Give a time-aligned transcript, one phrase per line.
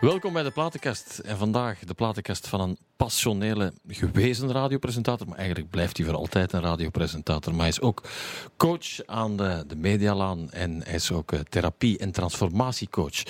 [0.00, 1.18] Welkom bij de Platenkast.
[1.18, 5.28] En vandaag de Platenkast van een passionele, gewezen radiopresentator.
[5.28, 7.52] Maar eigenlijk blijft hij voor altijd een radiopresentator.
[7.52, 8.02] Maar hij is ook
[8.56, 10.50] coach aan de, de Medialaan.
[10.50, 13.22] En hij is ook uh, therapie- en transformatiecoach.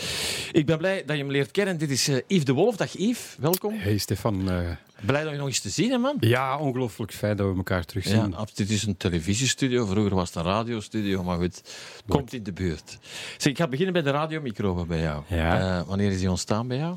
[0.52, 1.78] Ik ben blij dat je hem leert kennen.
[1.78, 2.76] Dit is uh, Yves de Wolf.
[2.76, 3.74] Dag Yves, welkom.
[3.78, 4.50] Hey Stefan.
[4.50, 4.70] Uh...
[5.00, 6.16] Blij dat je nog eens te zien, hè, man?
[6.20, 8.30] Ja, ongelooflijk fijn dat we elkaar terugzien.
[8.30, 9.86] Ja, dit is een televisiestudio.
[9.86, 11.62] Vroeger was het een radiostudio, maar goed,
[12.08, 12.98] komt in de buurt.
[13.36, 15.22] Zeg, ik ga beginnen bij de radiomicroben bij jou.
[15.26, 15.78] Ja.
[15.78, 16.96] Uh, wanneer is die ontstaan bij jou?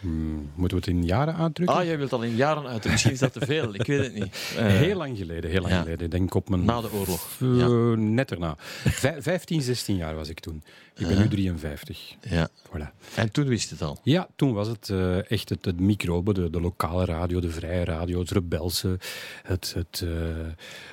[0.00, 1.76] Hmm, moeten we het in jaren uitdrukken?
[1.76, 2.90] Ah, jij wilt al in jaren uitdrukken.
[2.90, 3.74] Misschien is dat te veel.
[3.74, 4.54] Ik weet het niet.
[4.58, 5.50] Uh, heel lang geleden.
[5.50, 5.80] Heel lang ja.
[5.80, 6.04] geleden.
[6.04, 6.64] Ik denk op mijn...
[6.64, 7.28] Na de oorlog.
[7.40, 7.68] Uh, ja.
[7.96, 8.54] Net erna.
[8.84, 10.62] Vij 15, 16 jaar was ik toen.
[10.96, 12.14] Ik ben uh, nu 53.
[12.20, 12.48] Ja.
[12.68, 13.14] Voilà.
[13.14, 13.98] En toen wist het al?
[14.02, 17.84] Ja, toen was het uh, echt het, het microbe, de, de, lokale radio, de vrije
[17.84, 18.98] radio, het rebelse,
[19.42, 20.04] het, het,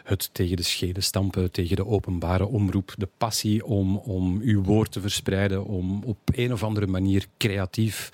[0.03, 4.91] het tegen de scheden stampen, tegen de openbare omroep, de passie om, om uw woord
[4.91, 8.11] te verspreiden, om op een of andere manier creatief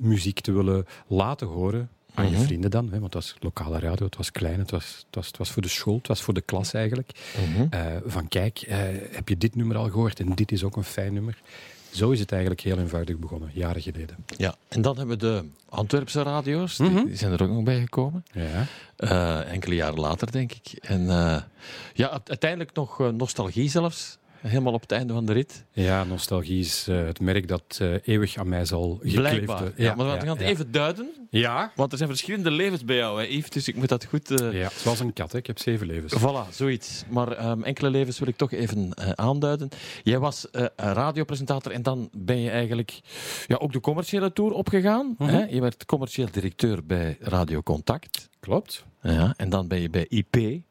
[0.00, 1.88] muziek te willen laten horen.
[2.14, 2.42] Aan je Mhm.
[2.44, 5.26] vrienden dan, hè, want het was lokale radio, het was klein, het was, het was,
[5.26, 7.10] het was voor de school, het was voor de klas eigenlijk.
[7.52, 7.74] Mhm.
[7.74, 8.76] Uh, van kijk, uh,
[9.10, 11.38] heb je dit nummer al gehoord en dit is ook een fijn nummer.
[11.90, 14.16] Zo is het eigenlijk heel eenvoudig begonnen, jaren geleden.
[14.36, 16.94] Ja, en dan hebben we de Antwerpse radio's, Mhm.
[16.94, 18.24] die, die zijn er ook nog bij gekomen.
[18.32, 18.66] Ja.
[18.98, 20.72] Uh, enkele jaren later, denk ik.
[20.80, 21.04] En
[21.94, 24.18] ja, uiteindelijk nog nostalgie zelfs.
[24.40, 25.64] Helemaal op het einde van de rit.
[25.72, 29.62] Ja, nostalgie is uh, het merk dat uh, eeuwig aan mij zal gekleefd Blijkbaar.
[29.62, 31.10] Ja, ja, maar we ja, gaan het even duiden.
[31.30, 31.72] Ja.
[31.74, 33.50] Want er zijn verschillende levens bij jou, hè, Yves.
[33.50, 34.30] Dus ik moet dat goed...
[34.30, 34.52] Uh...
[34.52, 35.38] Ja, zoals een kat, hè.
[35.38, 36.14] ik heb zeven levens.
[36.18, 37.04] Voilà, zoiets.
[37.08, 39.68] Maar um, enkele levens wil ik toch even aanduiden.
[40.02, 43.00] Jij was radiopresentator en dan ben je eigenlijk
[43.46, 45.14] ja, ook de commerciële tour opgegaan.
[45.18, 45.30] Mhm.
[45.30, 45.44] Hè?
[45.44, 48.28] Je werd commercieel directeur bij Radio Contact.
[48.40, 48.84] Klopt.
[49.02, 50.62] Ja, en dan ben je bij IP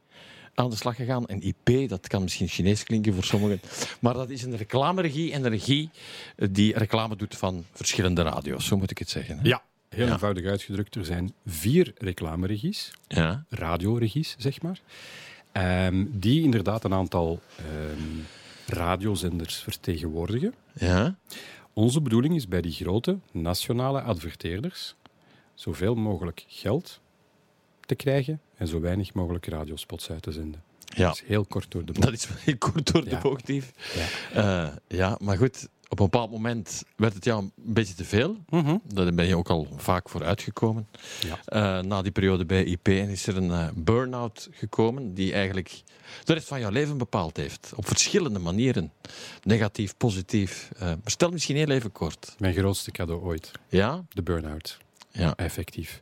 [0.60, 1.26] aan de slag gegaan.
[1.26, 3.62] En IP, dat kan misschien Chinees klinken voor sommigen.
[4.00, 5.90] Maar dat is een reclameregie en een regie
[6.36, 8.66] die reclame doet van verschillende radio's.
[8.66, 9.38] Zo moet ik het zeggen.
[9.38, 9.48] Hè?
[9.48, 10.12] Ja, heel ja.
[10.12, 10.96] eenvoudig uitgedrukt.
[10.96, 12.92] Er zijn vier reclameregies.
[13.08, 13.46] Ja.
[13.50, 14.80] Radioregies, zeg maar.
[15.88, 18.26] Um, die inderdaad een aantal um,
[18.66, 20.54] radiozenders vertegenwoordigen.
[20.74, 21.16] Ja.
[21.74, 24.96] Onze bedoeling is bij die grote nationale adverteerders
[25.54, 27.00] zoveel mogelijk geld
[27.90, 30.64] te krijgen en zo weinig mogelijk radiospots uit te zenden.
[30.86, 31.06] Ja.
[31.06, 32.06] Dat is heel kort door de bocht.
[32.06, 33.72] Dat is heel kort door de bocht, Yves.
[34.34, 34.66] Ja.
[34.66, 38.38] Uh, ja, maar goed, op een bepaald moment werd het jou een beetje te veel.
[38.50, 38.78] Mhm.
[38.88, 40.88] Daar ben je ook al vaak voor uitgekomen.
[41.20, 41.80] Ja.
[41.80, 45.84] Uh, na die periode bij IP is er een uh, burn-out gekomen die eigenlijk
[46.24, 47.72] de rest van jouw leven bepaald heeft.
[47.76, 48.92] Op verschillende manieren.
[49.44, 50.70] Negatief, positief.
[50.82, 52.36] Uh, stel misschien heel even kort.
[52.38, 53.52] Mijn grootste cadeau ooit.
[53.68, 54.06] Ja?
[54.10, 54.78] De burn-out.
[55.12, 55.34] Ja.
[55.36, 56.02] Effectief.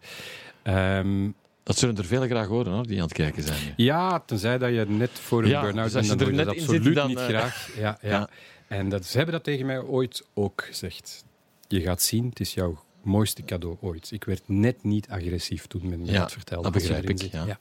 [0.64, 1.36] Um,
[1.68, 3.60] dat zullen er veel graag horen, hoor, die aan het kijken zijn.
[3.64, 3.86] Nu.
[3.86, 6.56] Ja, tenzij dat je net voor een Ja, burn-out dus bent, dan je net dat
[6.56, 7.70] zit, absoluut dan, niet eh, graag.
[7.78, 8.10] Ja, ja.
[8.10, 8.30] ja.
[8.68, 11.26] En dat, ze hebben dat tegen mij ooit ook gezegd.
[11.68, 14.12] Je gaat zien, het is jouw mooiste cadeau ooit.
[14.12, 16.64] Ik werd net niet agressief toen men me Ja, dat vertelde.
[16.64, 17.60] dat begrijp ik, ja.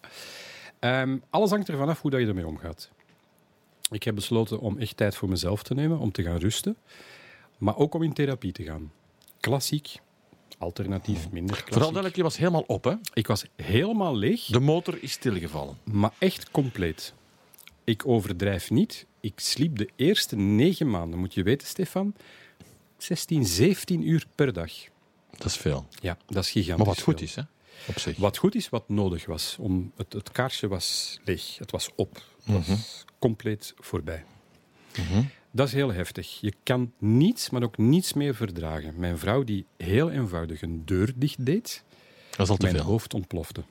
[0.80, 1.02] Ja.
[1.02, 2.90] Um, alles hangt ervan af hoe dat je ermee omgaat.
[3.90, 6.76] Ik heb besloten om echt tijd voor mezelf te nemen, om te gaan rusten.
[7.58, 8.92] Maar ook om in therapie te gaan.
[9.40, 9.98] Klassiek,
[10.58, 11.68] alternatief, minder klassiek.
[11.72, 12.94] Vooral duidelijk, je was helemaal op, hè?
[13.12, 14.44] Ik was helemaal leeg.
[14.44, 15.76] De motor is stilgevallen.
[15.84, 17.14] Maar echt compleet.
[17.84, 19.06] Ik overdrijf niet.
[19.20, 22.14] Ik sliep de eerste negen maanden, moet je weten, Stefan,
[22.98, 24.72] 16, 17 uur per dag.
[25.30, 25.86] Dat is veel.
[26.00, 26.76] Ja, dat is gigantisch.
[26.86, 27.26] Maar wat goed veel.
[27.26, 27.42] is, hè?
[27.88, 28.16] Op zich.
[28.16, 29.56] Wat goed is, wat nodig was.
[29.60, 31.58] Om het, het kaarsje was leeg.
[31.58, 32.14] Het was op.
[32.44, 32.78] Het was Mhm.
[33.18, 34.24] compleet voorbij.
[34.98, 35.22] Mhm.
[35.56, 36.40] Dat is heel heftig.
[36.40, 38.94] Je kan niets, maar ook niets meer verdragen.
[38.96, 41.82] Mijn vrouw, die heel eenvoudig een deur dicht deed,
[42.30, 42.84] Dat is al te mijn veel.
[42.84, 43.62] hoofd ontplofte.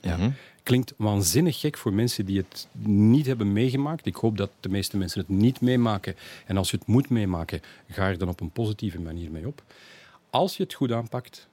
[0.00, 0.16] Ja.
[0.16, 0.30] Mhm.
[0.62, 4.06] Klinkt waanzinnig gek voor mensen die het niet hebben meegemaakt.
[4.06, 6.14] Ik hoop dat de meeste mensen het niet meemaken.
[6.46, 9.62] En als je het moet meemaken, ga er dan op een positieve manier mee op.
[10.30, 11.48] Als je het goed aanpakt,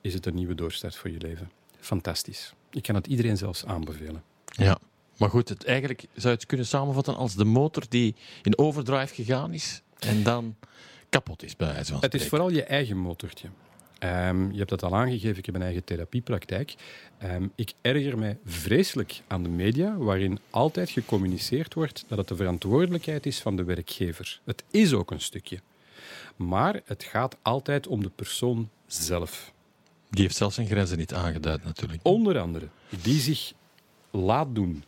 [0.00, 1.50] is het een nieuwe doorstart voor je leven.
[1.80, 2.52] Fantastisch.
[2.70, 4.22] Ik kan het iedereen zelfs aanbevelen.
[4.46, 4.78] Ja.
[5.16, 9.14] Maar goed, het, eigenlijk zou je het kunnen samenvatten als de motor die in overdrive
[9.14, 10.56] gegaan is en dan
[11.08, 13.48] kapot is, bij wijze van Het is vooral je eigen motortje.
[13.98, 16.74] Ehm, je hebt dat al aangegeven, ik heb een eigen therapiepraktijk.
[17.18, 22.36] Ehm, ik erger mij vreselijk aan de media, waarin altijd gecommuniceerd wordt dat het de
[22.36, 24.40] verantwoordelijkheid is van de werkgever.
[24.44, 25.58] Het is ook een stukje.
[26.36, 29.52] Maar het gaat altijd om de persoon zelf.
[30.10, 32.00] Die heeft zelfs zijn grenzen niet aangeduid, natuurlijk.
[32.02, 32.68] Onder andere,
[33.02, 33.52] die zich
[34.10, 34.84] laat doen.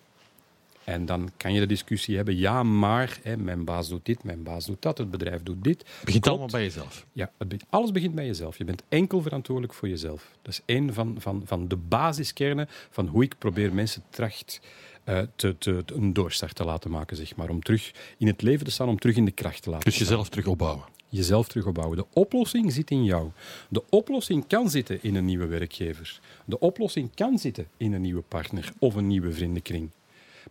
[0.89, 4.43] En dan kan je de discussie hebben, ja, maar hè, mijn baas doet dit, mijn
[4.43, 5.79] baas doet dat, het bedrijf doet dit.
[5.79, 6.27] Het begint Klopt.
[6.29, 7.07] allemaal bij jezelf.
[7.13, 8.59] Ja, het be- alles begint bij jezelf.
[8.59, 10.31] Je bent enkel verantwoordelijk voor jezelf.
[10.43, 14.61] Dat is een van, van, van de basiskernen van hoe ik probeer mensen tracht
[15.05, 17.49] eh, te, te, een doorstart te laten maken, zeg maar.
[17.49, 19.95] Om terug in het leven te staan, om terug in de kracht te laten Dus
[19.95, 20.07] staan.
[20.09, 20.85] jezelf terug opbouwen.
[21.09, 21.97] jezelf terug opbouwen.
[21.97, 23.31] De oplossing zit in jou.
[23.69, 26.21] De oplossing kan zitten in een nieuwe werkgever.
[26.45, 29.91] De oplossing kan zitten in een nieuwe partner of een nieuwe vriendenkring.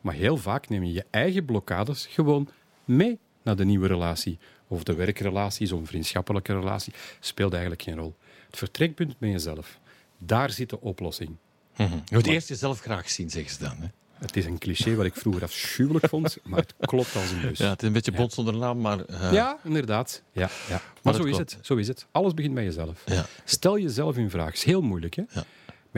[0.01, 2.49] Maar heel vaak neem je je eigen blokkades gewoon
[2.85, 4.39] mee naar de nieuwe relatie.
[4.67, 8.15] Of de werkrelatie, zo'n vriendschappelijke relatie, speelt eigenlijk geen rol.
[8.45, 9.79] Het vertrekpunt ben jezelf.
[10.17, 11.35] Daar zit de oplossing.
[11.75, 13.75] Je moet eerst jezelf graag zien, zeggen ze dan.
[13.79, 13.87] Hè?
[14.13, 17.57] Het is een cliché wat ik vroeger afschuwelijk vond, maar het klopt als een bus.
[17.57, 18.99] Ja, het is een beetje bot zonder naam, maar...
[19.05, 20.21] eh, Ja, inderdaad.
[20.31, 20.81] Ja, ja.
[21.03, 21.57] Maar, zo is het.
[21.61, 22.05] Zo is het.
[22.11, 23.03] Alles begint bij jezelf.
[23.05, 23.25] Ja.
[23.45, 24.53] Stel jezelf in vraag.
[24.53, 25.23] Is heel moeilijk, hè?
[25.29, 25.43] Ja.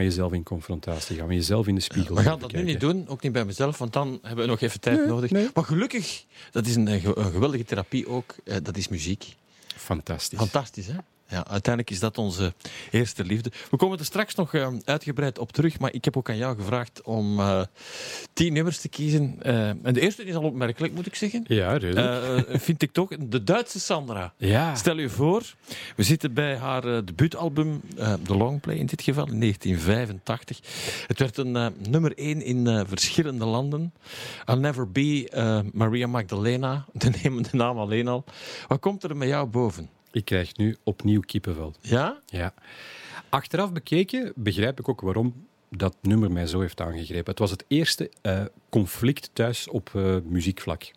[0.00, 2.80] Met jezelf in confrontatie gaan, met jezelf in de spiegel We gaan dat nu niet
[2.80, 5.30] doen, ook niet bij mezelf, want dan hebben we nog even tijd Nee, nodig.
[5.30, 5.48] nee.
[5.54, 9.24] Maar gelukkig, dat is een, eh, een geweldige therapie ook, eh, dat is muziek.
[9.76, 10.38] Fantastisch.
[10.38, 10.92] Fantastisch, hè?
[11.30, 12.52] Ja, uiteindelijk is dat onze
[12.90, 13.50] eerste liefde.
[13.70, 16.56] We komen er straks nog eh, uitgebreid op terug, maar ik heb ook aan jou
[16.56, 17.62] gevraagd om eh,
[18.32, 19.36] tien nummers te kiezen.
[19.42, 21.44] Eh, en de eerste is al opmerkelijk, moet ik zeggen.
[21.46, 22.46] Ja, redelijk.
[22.48, 23.08] Eh, vind ik toch.
[23.18, 24.32] De Duitse Sandra.
[24.36, 24.74] ja.
[24.74, 25.54] Stel je voor,
[25.96, 27.80] we zitten bij haar debuutalbum,
[28.24, 30.60] de Longplay in dit geval, in 1985.
[31.06, 33.92] Het werd een nummer één in verschillende landen.
[34.46, 35.28] I'll Never Be
[35.72, 38.24] Maria Magdalena, de naam alleen al.
[38.68, 39.88] Wat komt er met jou boven?
[40.12, 41.74] Ik krijg nu opnieuw kippenvel.
[41.80, 42.20] Ja?
[42.26, 42.54] Ja.
[43.28, 47.30] Achteraf bekeken begrijp ik ook waarom dat nummer mij zo heeft aangegrepen.
[47.30, 50.90] Het was het eerste eh, conflict thuis op eh, muziekvlak.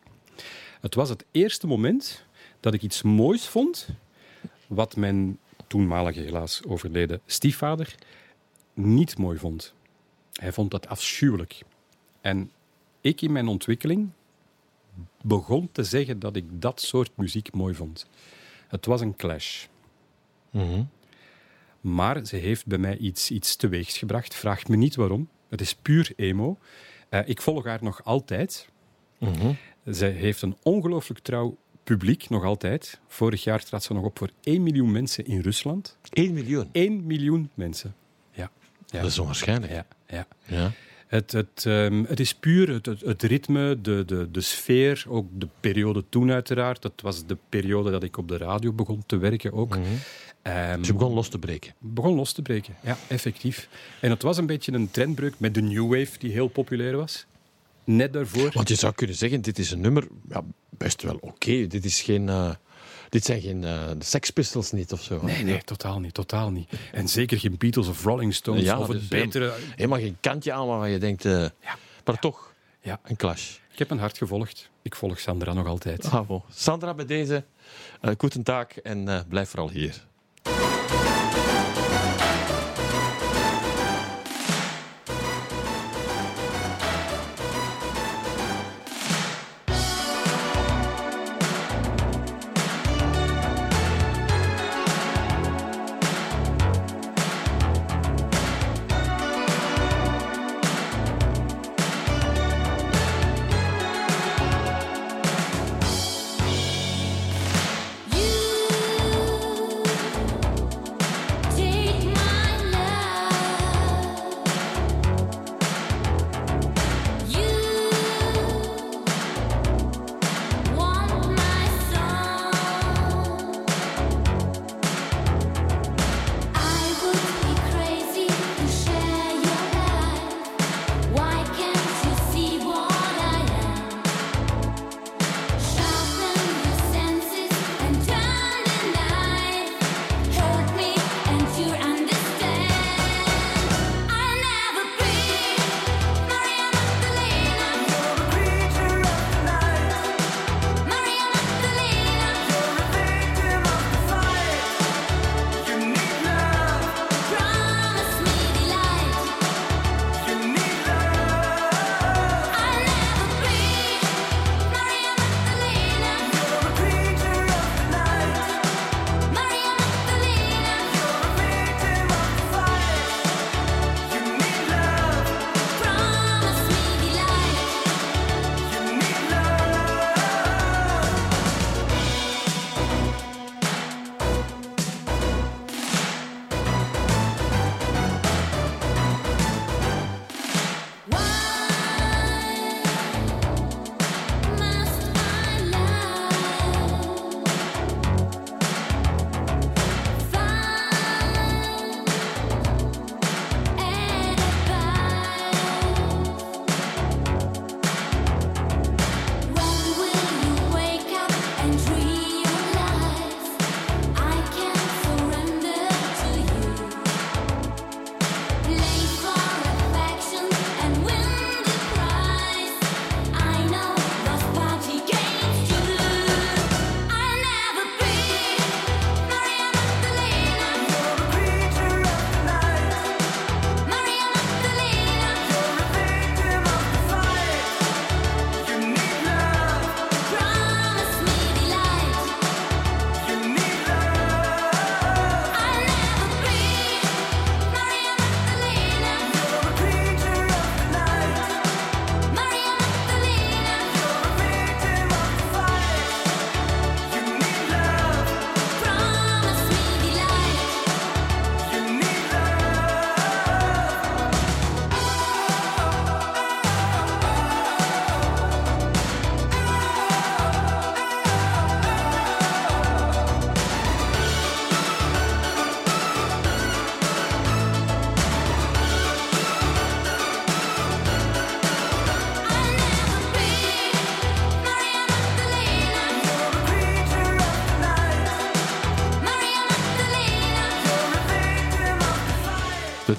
[0.81, 2.25] Het was het eerste moment
[2.60, 3.88] dat ik iets moois vond
[4.68, 7.95] wat mijn toenmalige helaas overleden stiefvader
[8.74, 9.74] niet mooi vond.
[10.33, 11.62] Hij vond dat afschuwelijk.
[12.21, 12.51] En
[13.01, 14.09] ik in mijn ontwikkeling
[15.21, 18.06] begon te zeggen dat ik dat soort muziek mooi vond.
[18.74, 19.66] Het was een clash.
[21.81, 24.36] Maar ze heeft bij mij iets, iets teweegs gebracht.
[24.36, 25.30] Vraagt me niet waarom.
[25.50, 26.58] Het is puur emo.
[27.10, 28.70] Eh, ik volg haar nog altijd.
[29.86, 33.00] Zij heeft een ongelooflijk trouw publiek, nog altijd.
[33.08, 35.98] Vorig jaar trad ze nog op voor 1 miljoen mensen in Rusland.
[36.10, 36.69] 1 miljoen.
[36.72, 37.96] 1 miljoen mensen.
[38.31, 38.52] Ja.
[38.86, 39.02] ja.
[39.02, 39.72] Dat is onwaarschijnlijk.
[39.72, 40.28] ja, ja.
[40.46, 40.72] Ja.
[41.08, 45.26] Het, het, ehm, het is puur het, het, het ritme, de, de, de sfeer, ook
[45.32, 46.82] de periode toen uiteraard.
[46.82, 49.78] Dat was de periode dat ik op de radio begon te werken ook.
[50.42, 51.74] Ehm, Dus je begon los te breken.
[51.80, 52.76] begon los te breken.
[52.84, 53.70] Ja, effectief.
[54.02, 57.26] En het was een beetje een trendbreuk met de New Wave, die heel populair was.
[57.84, 58.52] Net daarvoor.
[58.54, 61.68] Want je zou kunnen zeggen, dit is een nummer, ja, best wel oké.
[61.68, 62.30] Dit is geen...
[62.30, 62.50] eh,
[63.13, 65.19] dit zijn geen eh, Sex Pistols niet of zo.
[65.21, 66.69] Nee, nee, totaal niet, totaal niet.
[66.92, 69.54] En zeker geen Beatles of Rolling Stones Ja, of het dus betere...
[69.75, 71.25] Helemaal geen kantje aan waarvan je denkt...
[71.25, 71.45] eh,
[72.06, 73.56] Maar toch, Ja, een clash.
[73.71, 74.69] ik heb een hart gevolgd.
[74.81, 76.10] Ik volg Sandra nog altijd.
[76.27, 76.42] Bon.
[76.54, 77.44] Sandra, bij deze,
[78.01, 78.13] uh,
[78.44, 80.06] taak en eh, blijf vooral hier.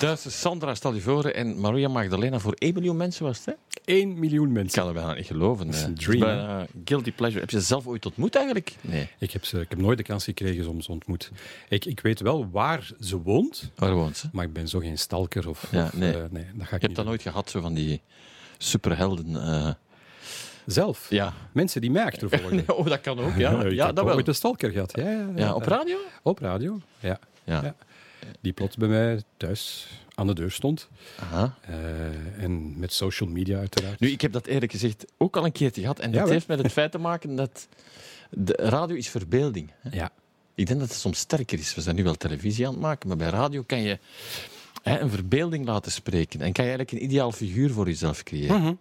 [0.05, 3.53] Duitse Sandra Stalivoren en Maria Magdalena voor 1 miljoen mensen was het, hè?
[3.95, 4.79] 1 miljoen Ik mensen.
[4.79, 5.67] kan er bijna niet geloven.
[5.67, 7.41] Dat is een dream, bijna guilty pleasure.
[7.41, 8.75] Heb je ze zelf ooit ontmoet eigenlijk?
[8.81, 9.09] Nee.
[9.19, 11.31] Ik heb, ze, ik heb nooit de kans gekregen om ze ontmoet.
[11.69, 14.29] Ik, ik weet wel waar ze woont, Waar woont ze?
[14.33, 15.69] maar ik ben zo geen stalker of...
[15.71, 16.13] Ja, of, nee.
[16.13, 18.03] eh, nee, dat ga Je ik hebt niet dat nooit gehad, zo van die
[18.59, 19.37] superhelden.
[19.37, 19.71] eh.
[20.67, 21.07] Zelf.
[21.11, 21.33] ja.
[21.53, 22.65] Mensen die mij achtervolgen.
[22.77, 23.51] Oh, dat kan ook, ja.
[23.63, 24.15] ik Ja, heb dat wel.
[24.15, 24.93] ooit een stalker gehad.
[24.97, 25.97] Ja, ja, Ja, op radio?
[26.23, 27.19] Op radio, ja.
[27.45, 27.75] Ja.
[28.41, 30.89] Die plots bij mij thuis aan de deur stond.
[31.21, 31.55] Aha.
[31.61, 34.01] Eh, en met social media uiteraard.
[34.01, 35.99] Nu, ik heb dat eerlijk gezegd ook al een keertje gehad.
[35.99, 37.69] En dat heeft met het feit te maken dat
[38.31, 39.71] de radio is verbeelding.
[39.81, 39.97] Hè?
[39.97, 40.11] Ja.
[40.55, 41.75] Ik denk dat het soms sterker is.
[41.75, 43.99] We zijn nu wel televisie aan het maken, maar bij radio kan je
[44.83, 46.41] hè, een verbeelding laten spreken.
[46.41, 48.61] En kan je eigenlijk een ideaal figuur voor jezelf creëren.
[48.61, 48.73] Mhm.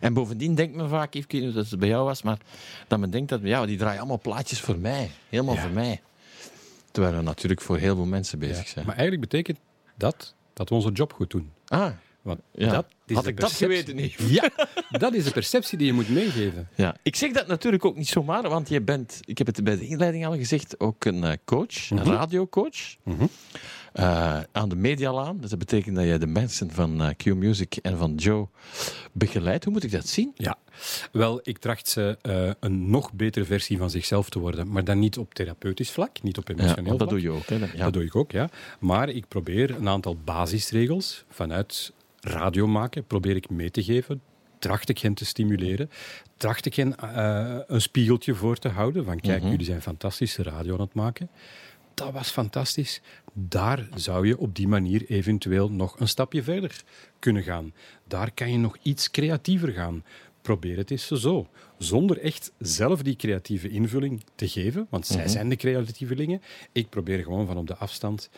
[0.00, 2.38] En bovendien denkt men vaak, ik weet niet of dat het bij jou was, maar
[2.88, 5.10] dat men denkt dat ja, die draaien allemaal plaatjes voor mij.
[5.28, 5.60] Helemaal Ja.
[5.60, 6.00] voor mij.
[6.90, 8.86] Terwijl we natuurlijk voor heel veel mensen bezig zijn.
[8.86, 9.58] Maar eigenlijk betekent
[9.96, 11.50] dat dat we onze job goed doen.
[11.66, 11.90] ah,
[12.22, 12.72] Want Ja.
[12.72, 14.14] dat is had de ik dat geweten niet.
[14.28, 14.50] Ja,
[14.90, 16.68] dat is de perceptie die je moet meegeven.
[16.74, 16.96] Ja.
[17.02, 19.86] Ik zeg dat natuurlijk ook niet zomaar, want je bent, ik heb het bij de
[19.86, 22.08] inleiding al gezegd, ook een eh, coach, een Mhm.
[22.10, 22.96] radiocoach.
[23.02, 23.26] Mhm.
[23.92, 25.38] Eh, aan de Medialaan.
[25.40, 28.48] Dus dat betekent dat je de mensen van eh, Q Music en van Joe
[29.12, 29.64] begeleidt.
[29.64, 30.32] Hoe moet ik dat zien?
[30.36, 30.58] Ja,
[31.12, 34.72] wel, ik tracht ze eh, een nog betere versie van zichzelf te worden.
[34.72, 37.20] Maar dan niet op therapeutisch vlak, niet op Ja, emotioneel want dat vlak.
[37.20, 37.46] doe je ook.
[37.46, 37.56] Hè?
[37.78, 37.84] Ja.
[37.84, 38.48] Dat doe ik ook, ja.
[38.80, 44.20] Maar ik probeer een aantal basisregels vanuit radio maken, probeer ik mee te geven.
[44.58, 45.90] Tracht ik hen te stimuleren.
[46.36, 46.94] Tracht ik hen
[47.74, 49.04] een spiegeltje voor te houden.
[49.04, 49.50] Van kijk, Mhm.
[49.50, 51.28] jullie zijn fantastische radio aan het maken.
[52.00, 53.00] Dat was fantastisch.
[53.32, 56.82] Daar zou je op die manier eventueel nog een stapje verder
[57.18, 57.72] kunnen gaan.
[58.08, 60.04] Daar kan je nog iets creatiever gaan.
[60.42, 61.46] Probeer het eens zo.
[61.78, 65.28] Zonder echt zelf die creatieve invulling te geven, want zij Mhm.
[65.28, 66.42] zijn de creatievelingen.
[66.72, 68.30] Ik probeer gewoon van op de afstand,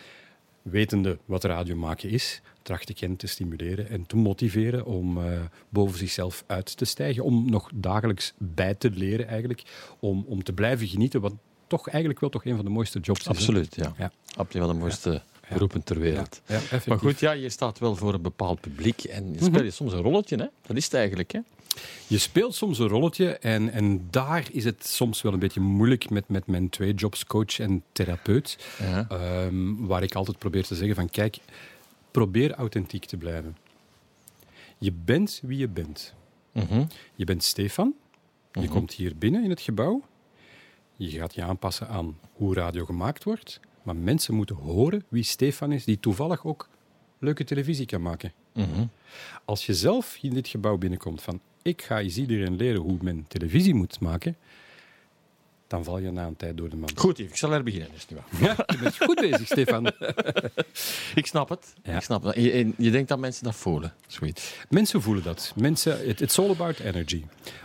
[0.62, 5.40] wetende wat radio maken is, tracht ik hen te stimuleren en te motiveren om eh,
[5.68, 7.24] boven zichzelf uit te stijgen.
[7.24, 9.62] Om nog dagelijks bij te leren eigenlijk.
[10.00, 11.34] Om, om te blijven genieten, wat
[11.76, 13.26] toch eigenlijk wel toch een van de mooiste jobs is.
[13.28, 13.92] Absoluut, ja.
[13.98, 14.12] Ja.
[14.36, 16.40] Absoluut wel de mooiste beroepen ter wereld.
[16.86, 19.92] Maar goed, ja, je staat wel voor een bepaald publiek en je speel je soms
[19.92, 20.46] een rolletje, hè?
[20.66, 21.38] Dat is het eigenlijk, hè?
[22.06, 26.10] Je speelt soms een rolletje en, en daar is het soms wel een beetje moeilijk
[26.10, 28.58] met, met mijn twee jobs, coach en therapeut.
[28.78, 29.06] Ja.
[29.08, 31.36] Ehm, waar ik altijd probeer te zeggen van kijk,
[32.10, 33.56] probeer authentiek te blijven.
[34.78, 36.14] Je bent wie je bent.
[36.52, 36.84] Mhm.
[37.14, 37.94] Je bent Stefan,
[38.52, 38.68] je Mhm.
[38.70, 40.02] komt hier binnen in het gebouw,
[41.10, 45.72] je gaat je aanpassen aan hoe radio gemaakt wordt, maar mensen moeten horen wie Stefan
[45.72, 46.68] is, die toevallig ook
[47.18, 48.32] leuke televisie kan maken.
[48.52, 48.84] Mhm.
[49.44, 53.24] Als je zelf in dit gebouw binnenkomt van ik ga eens iedereen leren hoe men
[53.28, 54.36] televisie moet maken,
[55.66, 56.98] dan val je na een tijd door de mand.
[56.98, 57.88] Goed, ik zal er beginnen.
[57.94, 58.40] Is waar.
[58.40, 59.86] Ja, je bent goed bezig, Stefan.
[61.14, 61.74] Ik snap het.
[61.82, 61.96] Ja.
[61.96, 62.34] Ik snap het.
[62.34, 63.94] Je, je denkt dat mensen dat voelen.
[64.06, 64.54] Zoiets.
[64.68, 65.52] Mensen voelen dat.
[65.56, 67.24] Mensen, it- it's all about energy.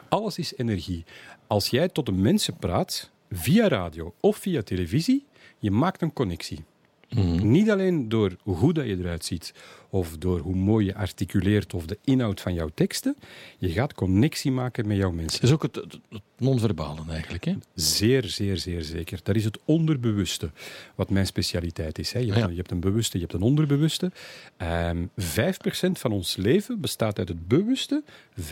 [0.09, 1.05] Alles is energie.
[1.47, 5.25] Als jij tot de mensen praat, via radio of via televisie,
[5.59, 6.63] je maakt een connectie.
[7.41, 9.53] Niet alleen door hoe dat je eruit ziet,
[9.89, 13.15] of door hoe mooi je articuleert, of de inhoud van jouw teksten.
[13.57, 15.39] Je gaat connectie maken met jouw mensen.
[15.39, 17.53] Het is ook het, het, het non-verbale eigenlijk, hè?
[17.73, 19.19] Zeer, zeer, zeer zeker.
[19.23, 20.51] Dat is het onderbewuste,
[20.95, 22.11] wat mijn specialiteit is.
[22.11, 22.19] Hè.
[22.19, 22.47] Je, hebt Ja.
[22.49, 24.11] je hebt een bewuste, je hebt een onderbewuste.
[24.57, 28.03] Ehm 5% van ons leven bestaat uit het bewuste,
[28.41, 28.43] 95%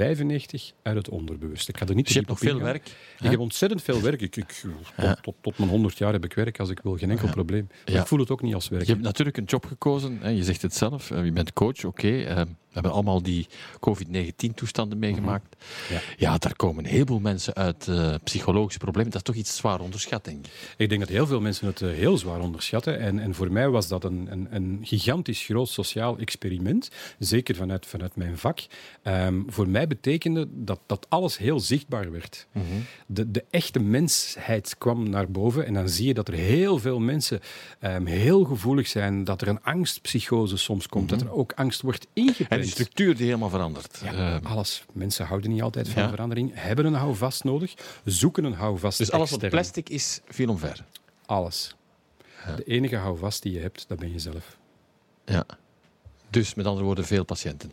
[0.81, 1.71] uit het onderbewuste.
[1.71, 2.87] Ik ga er niet Dus je hebt nog veel werk.
[3.19, 4.21] Ik heb ontzettend veel werk.
[4.21, 5.15] Ik, ik, tot, Ja.
[5.21, 7.67] tot, tot mijn 100 jaar heb ik werk als ik wil, geen enkel probleem.
[7.85, 8.01] Maar.
[8.01, 8.85] Ik voel het ook niet als werk.
[8.85, 10.17] Je hebt natuurlijk een job gekozen.
[10.21, 10.29] Hè?
[10.29, 11.11] Je zegt het zelf.
[11.25, 12.25] Je bent coach, oké.
[12.25, 13.47] eh, We hebben allemaal die
[13.79, 15.55] COVID-19-toestanden meegemaakt.
[15.89, 16.01] Ja.
[16.17, 19.11] Ja, daar komen een heleboel mensen uit eh, psychologische problemen.
[19.11, 20.51] Dat is toch iets zwaar onderschat, denk ik.
[20.77, 22.99] Ik denk dat heel veel mensen het eh, heel zwaar onderschatten.
[22.99, 26.89] En, en voor mij was dat een, een, een gigantisch groot sociaal experiment.
[27.19, 28.59] Zeker vanuit, vanuit mijn vak.
[29.01, 32.47] Ehm, voor mij betekende dat, dat alles heel zichtbaar werd.
[33.05, 35.65] De, de echte mensheid kwam naar boven.
[35.65, 37.39] En dan zie je dat er heel veel mensen
[37.79, 39.23] ehm, heel gevoelig zijn.
[39.23, 41.09] Dat er een angstpsychose soms komt.
[41.09, 42.07] Dat er ook angst wordt
[42.49, 44.01] En een structuur die helemaal verandert.
[44.03, 44.85] Ja, Eh, alles.
[44.93, 46.09] Mensen houden niet altijd van Ja.
[46.09, 46.51] verandering.
[46.53, 47.73] Hebben een houvast nodig.
[48.03, 50.85] Zoeken een houvast dus alles wat plastic is, viel omver.
[51.25, 51.75] Alles.
[52.55, 54.57] De enige houvast die je hebt, dat ben je zelf.
[55.25, 55.45] Ja.
[56.29, 57.71] Dus met andere woorden, veel patiënten.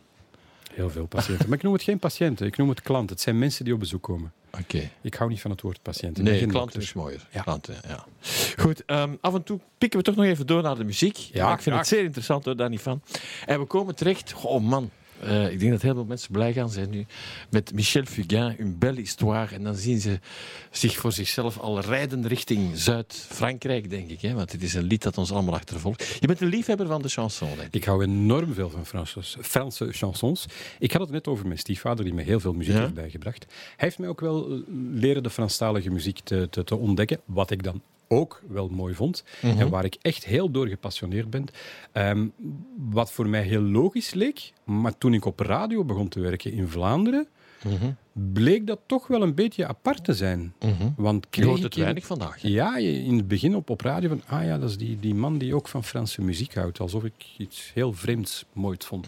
[0.72, 1.48] Heel veel patiënten.
[1.48, 3.14] Maar ik noem het geen patiënten, ik noem het klanten.
[3.14, 4.32] Het zijn mensen die op bezoek komen.
[4.60, 4.90] Oké.
[5.02, 6.24] Ik hou niet van het woord patiënten.
[6.24, 6.80] Nee, dokter.
[6.80, 7.28] is mooier.
[7.30, 7.42] Ja.
[7.42, 8.04] Klanten, ja.
[8.58, 11.16] Goed, ehm, af en toe pikken we toch nog even door naar de muziek.
[11.16, 11.78] Ja, ik vind graag.
[11.78, 13.02] het zeer interessant, hoor, daar niet van.
[13.46, 14.90] En we komen terecht, oh man,
[15.24, 17.06] Uh, ik denk dat heel veel mensen blij gaan zijn nu
[17.50, 19.54] met Michel Fugain, een belle histoire.
[19.54, 20.18] En dan zien ze
[20.70, 24.20] zich voor zichzelf al rijden richting Zuid-Frankrijk, denk ik.
[24.20, 24.34] Hè?
[24.34, 26.16] Want dit is een lied dat ons allemaal achtervolgt.
[26.20, 27.74] Je bent een liefhebber van de chanson, denk ik.
[27.74, 30.46] Ik hou enorm veel van Franse, Franse chansons.
[30.78, 33.46] Ik had het net over mijn stiefvader, die me heel veel muziek heeft bijgebracht.
[33.48, 34.62] Hij heeft mij ook wel
[34.92, 39.24] leren de Franstalige muziek te, te, te ontdekken, wat ik dan ook wel mooi vond.
[39.42, 39.68] En mhm.
[39.68, 41.44] waar ik echt heel door gepassioneerd ben.
[41.92, 42.28] Ehm,
[42.90, 46.68] wat voor mij heel logisch leek, maar toen ik op radio begon te werken in
[46.68, 47.28] Vlaanderen,
[47.64, 47.90] mhm.
[48.12, 50.54] bleek dat toch wel een beetje apart te zijn.
[50.60, 50.90] Mhm.
[50.96, 52.42] Want je hoort het weinig vandaag.
[52.42, 55.38] Ja, in het begin op, op radio van, ah ja, dat is die, die man
[55.38, 56.80] die ook van Franse muziek houdt.
[56.80, 59.06] Alsof ik iets heel vreemds mooi vond.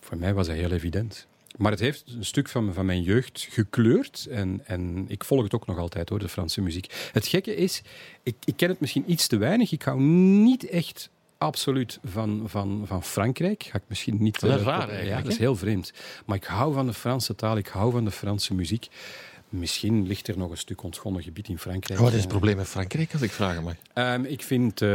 [0.00, 1.26] Voor mij was dat heel evident.
[1.58, 4.26] Maar het heeft een stuk van, van mijn jeugd gekleurd.
[4.30, 7.10] En, en ik volg het ook nog altijd hoor, de Franse muziek.
[7.12, 7.82] Het gekke is,
[8.22, 9.72] ik, ik ken het misschien iets te weinig.
[9.72, 13.62] Ik hou niet echt absoluut van, van, van Frankrijk.
[13.62, 14.40] Ga ik misschien niet.
[14.40, 15.92] Dat is uh, raar Ja, dat is heel vreemd.
[16.26, 18.88] Maar ik hou van de Franse taal, ik hou van de Franse muziek.
[19.48, 22.00] Misschien ligt er nog een stuk ontgonnen gebied in Frankrijk.
[22.00, 23.74] Wat is het probleem met Frankrijk, als ik vragen mag?
[23.94, 24.88] Um, ik vind uh,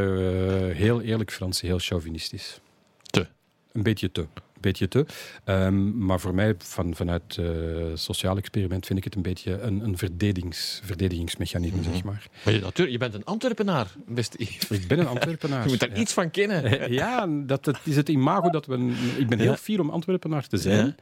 [0.76, 2.60] heel eerlijk Fransen heel chauvinistisch.
[3.02, 3.28] Te?
[3.72, 4.28] Een beetje te
[4.64, 5.06] beetje te.
[5.46, 7.48] Um, maar voor mij, van, vanuit uh,
[7.94, 11.94] sociaal experiment, vind ik het een beetje een, een verdedigings, verdedigingsmechanisme, mm -hmm.
[11.94, 12.28] zeg maar.
[12.44, 15.64] Maar je, je bent een Antwerpenaar, beste Ik ben een Antwerpenaar.
[15.64, 16.92] je moet daar iets van kennen.
[17.02, 18.94] ja, dat, dat is het imago dat we...
[19.18, 20.86] Ik ben heel fier om Antwerpenaar te zijn.
[20.86, 20.96] Ja.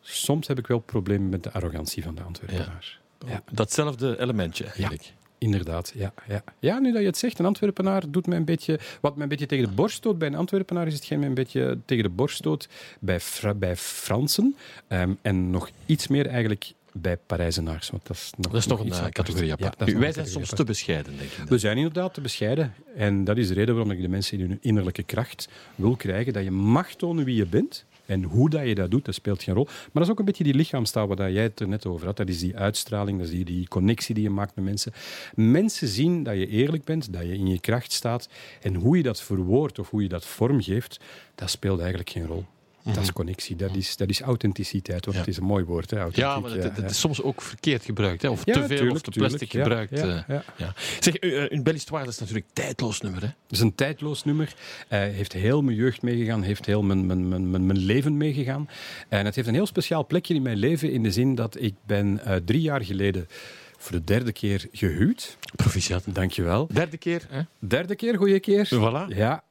[0.00, 2.98] Soms heb ik wel problemen met de arrogantie van de Antwerpenaar.
[3.26, 3.42] Ja.
[3.52, 5.12] Datzelfde elementje eigenlijk.
[5.38, 6.42] Inderdaad, ja, ja.
[6.58, 8.78] Ja, nu dat je het zegt, een Antwerpenaar doet mij een beetje...
[9.00, 11.34] Wat mij een beetje tegen de borst stoot bij een Antwerpenaar is hetgeen mij een
[11.34, 12.68] beetje tegen de borst stoot
[13.00, 13.20] bij,
[13.56, 14.56] bij Fransen.
[14.88, 17.90] Ehm, en nog iets meer eigenlijk bij Parijzenaars.
[17.90, 19.90] Want dat is nog, dat is nog, een uh, categorie apart.
[19.90, 21.48] Ja, wij zijn soms te bescheiden, denk ik.
[21.48, 22.74] We zijn inderdaad te bescheiden.
[22.96, 26.32] En dat is de reden waarom ik de mensen in hun innerlijke kracht wil krijgen.
[26.32, 27.84] Dat je mag tonen wie je bent.
[28.06, 29.64] En hoe dat je dat doet, dat speelt geen rol.
[29.64, 32.16] Maar dat is ook een beetje die lichaamstaal waar jij het er net over had.
[32.16, 34.92] Dat is die uitstraling, dat is die, die connectie die je maakt met mensen.
[35.34, 38.28] Mensen zien dat je eerlijk bent, dat je in je kracht staat.
[38.62, 41.00] En hoe je dat verwoordt of hoe je dat vormgeeft,
[41.34, 42.44] dat speelt eigenlijk geen rol.
[42.94, 43.12] Dat is mhm.
[43.12, 45.04] connectie, dat is, dat is authenticiteit.
[45.04, 45.90] Want het is een mooi woord.
[45.90, 48.22] Hè, ja, maar het, het, is soms ook verkeerd gebruikt.
[48.22, 49.92] Hè, of te veel of te plastic gebruikt.
[49.92, 50.18] Uh,
[50.56, 53.20] ja, Zeg, uh, een Belle Histoire is natuurlijk een tijdloos nummer.
[53.20, 53.26] Hè?
[53.26, 54.54] Het is een tijdloos nummer.
[54.88, 58.68] Uh, heeft heel mijn jeugd meegegaan, heeft heel mijn, mijn, mijn, mijn, mijn leven meegegaan.
[59.08, 61.74] En het heeft een heel speciaal plekje in mijn leven in de zin dat ik
[61.86, 63.28] ben drie jaar geleden
[63.76, 65.36] voor de derde keer gehuwd.
[65.56, 66.04] Proficiat.
[66.06, 66.68] Dankjewel.
[66.72, 67.40] Derde keer, hè?
[67.58, 68.66] Derde keer, goede keer.
[68.66, 69.16] Voilà.
[69.16, 69.42] Ja.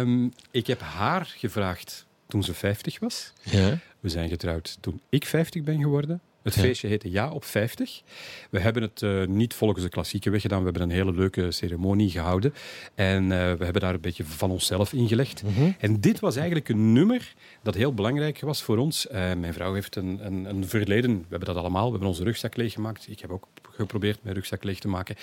[0.00, 3.32] Um, ik heb haar gevraagd toen ze 50 was.
[3.42, 3.78] Ja.
[4.00, 6.20] We zijn getrouwd toen ik 50 ben geworden.
[6.42, 8.02] Het feestje heette Ja op 50.
[8.50, 10.58] We hebben het uh, niet volgens de klassieke weg gedaan.
[10.58, 12.54] We hebben een hele leuke ceremonie gehouden.
[12.94, 15.42] En uh, we hebben daar een beetje van onszelf ingelegd.
[15.42, 15.74] Mm -hmm.
[15.78, 19.06] En dit was eigenlijk een nummer dat heel belangrijk was voor ons.
[19.06, 21.16] Uh, mijn vrouw heeft een, een, een, verleden.
[21.16, 21.84] We hebben dat allemaal.
[21.84, 23.08] We hebben onze rugzak leeggemaakt.
[23.08, 25.16] Ik heb ook geprobeerd mijn rugzak leeg te maken.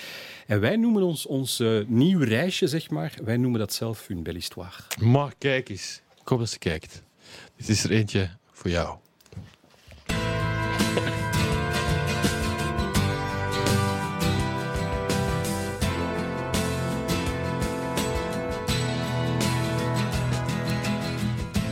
[0.47, 3.13] En wij noemen ons ons nieuw reisje, zeg maar.
[3.23, 4.75] Wij noemen dat zelf een belle histoire.
[4.99, 6.01] Maar kijk eens.
[7.57, 8.97] Dit is er eentje voor jou.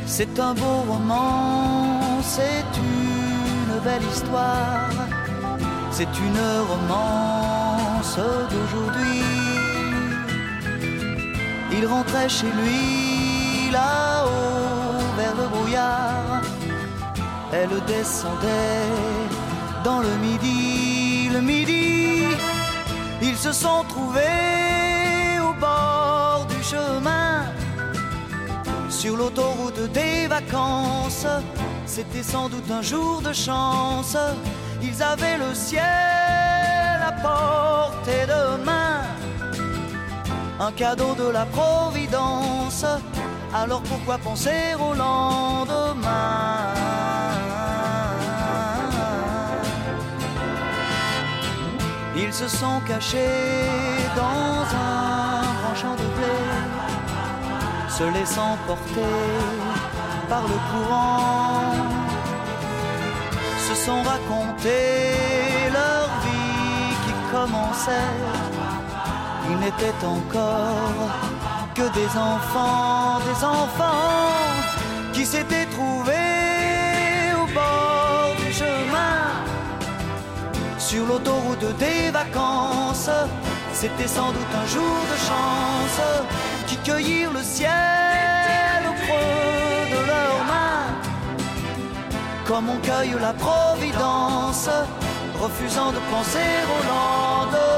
[0.06, 4.89] C'est un beau roman, c'est une belle histoire,
[5.91, 8.17] c'est une romance
[8.50, 9.22] d'aujourd'hui.
[11.72, 13.37] Il rentrait chez lui
[13.72, 16.42] là-haut vers le brouillard,
[17.52, 19.28] elle descendait
[19.84, 22.24] dans le midi, le midi,
[23.22, 27.46] ils se sont trouvés au bord du chemin
[28.90, 31.28] sur l'autoroute des vacances.
[31.86, 34.18] C'était sans doute un jour de chance.
[34.82, 35.84] Ils avaient le ciel
[37.10, 39.02] à portée de main.
[40.60, 42.86] Un cadeau de la Providence.
[43.63, 46.58] Alors pourquoi penser au lendemain
[52.15, 53.56] Ils se sont cachés
[54.15, 56.67] dans un grand champ de blé
[57.98, 59.17] se laissant porter
[60.30, 61.74] par le courant,
[63.67, 68.13] se sont racontés leur vie qui commençait.
[69.50, 71.37] Ils n'étaient encore
[71.78, 74.52] que des enfants, des enfants
[75.13, 79.22] qui s'étaient trouvés au bord du chemin,
[80.80, 83.12] sur l'autoroute des vacances.
[83.74, 86.02] C'était sans doute un jour de chance
[86.66, 90.90] qui cueillirent le ciel au creux de leurs mains
[92.48, 94.70] comme on cueille la providence,
[95.40, 97.77] refusant de penser au lendemain.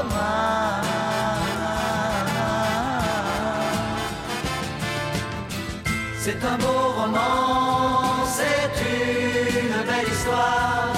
[6.22, 10.92] C'est un beau roman, c'est une belle histoire,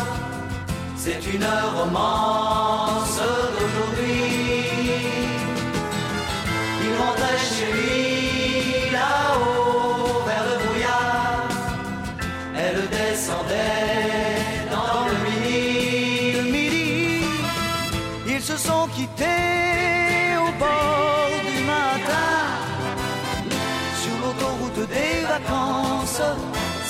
[0.97, 3.21] c'est une romance
[3.55, 4.25] d'aujourd'hui.
[6.85, 11.49] Il rentrait chez lui là-haut vers le brouillard,
[12.57, 16.33] elle descendait dans le midi.
[16.33, 17.25] Le midi,
[18.27, 21.22] ils se sont quittés au bord
[25.35, 26.23] vacances.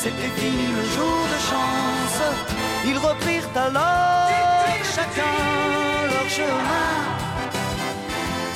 [0.02, 2.20] C'était fini le jour de chance.
[2.90, 4.22] Ils reprirent alors
[4.96, 5.38] chacun
[6.12, 6.92] leur chemin.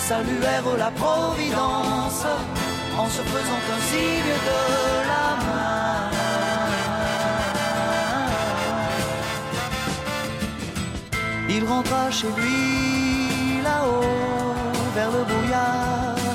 [0.09, 2.27] Saluèrent la Providence
[3.03, 4.61] en se faisant un signe de
[5.11, 6.01] la main.
[11.55, 14.57] Il rentra chez lui là-haut
[14.97, 16.35] vers le brouillard.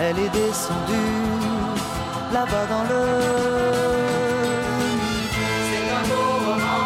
[0.00, 1.27] Elle est descendue
[2.32, 3.00] là-bas dans le.
[5.68, 6.76] C'est un beau roman,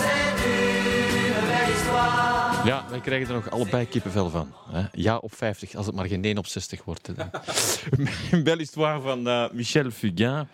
[0.00, 2.64] c'est une belle histoire.
[2.64, 4.52] Ja, wij krijgen er nog allebei kippenvel van.
[4.70, 4.82] Hè?
[4.92, 7.08] Ja op 50, als het maar geen 1 op 60 wordt.
[8.30, 10.48] Een belle histoire van eh, Michel Fugain.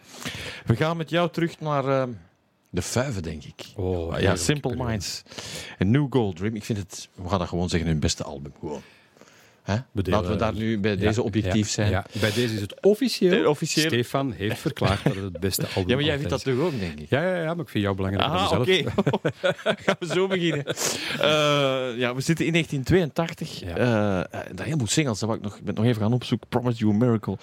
[0.66, 2.04] We gaan met jou terug naar eh,
[2.70, 3.64] de Fuiven, denk ik.
[3.76, 4.76] Oh, ja, Simple.
[4.76, 5.22] Minds.
[5.78, 6.54] En New Gold Dream.
[6.54, 8.52] Ik vind het, we gaan dat gewoon zeggen, hun beste album.
[8.60, 8.82] Gewoon.
[9.62, 9.76] Hè?
[9.92, 11.90] Laten we daar nu bij Ja, deze objectief ja, zijn.
[11.90, 12.04] ja.
[12.20, 13.42] Bij deze is het officieel.
[13.42, 13.86] Eh, officieel.
[13.86, 16.78] Stefan heeft verklaard dat het het beste album Ja, maar jij vindt dat toch ook,
[16.80, 17.00] denk ik?
[17.00, 17.08] is.
[17.08, 18.82] Ja, ja, ja, maar ik vind jou belangrijk Ah, dan oké.
[19.84, 20.64] Gaan we zo beginnen.
[20.66, 23.60] Eh, ja, we zitten in 1982.
[23.60, 23.76] Ja.
[23.76, 26.48] Eh, eh, een heleboel singles, dat ik nog, ik ben nog even gaan opzoeken.
[26.48, 27.36] Promise You a Miracle,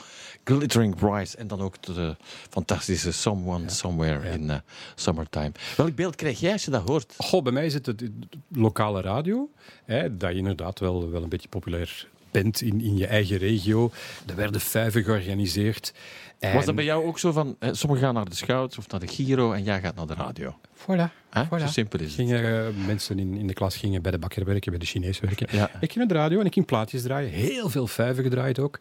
[0.44, 2.16] Glittering Bright en dan ook de
[2.50, 4.34] fantastische Someone Somewhere Ja.
[4.34, 4.58] in eh,
[4.96, 5.52] Summertime.
[5.78, 7.14] Welk beeld krijg jij als je dat hoort?
[7.18, 8.12] Goh, bij mij is het het, het
[8.50, 9.50] lokale radio.
[9.90, 13.92] Hè, dat je inderdaad wel, wel een beetje populair bent in, in je eigen regio.
[14.28, 15.94] Er werden fuiven georganiseerd.
[16.40, 19.00] En, Was dat bij jou ook zo van, sommigen gaan naar de Scouts of naar
[19.00, 20.56] de Giro en jij gaat naar de radio?
[20.82, 21.12] Voilà.
[21.30, 21.44] Hè?
[21.46, 21.60] Voilà.
[21.62, 22.16] Zo simpel is het.
[22.16, 25.20] Gingen, eh, mensen in, in de klas gingen bij de bakker werken, bij de Chinees
[25.20, 25.48] werken.
[25.52, 25.70] Ja.
[25.80, 27.30] Ik ging naar de radio en ik ging plaatjes draaien.
[27.30, 28.80] Heel veel fuiven gedraaid ook.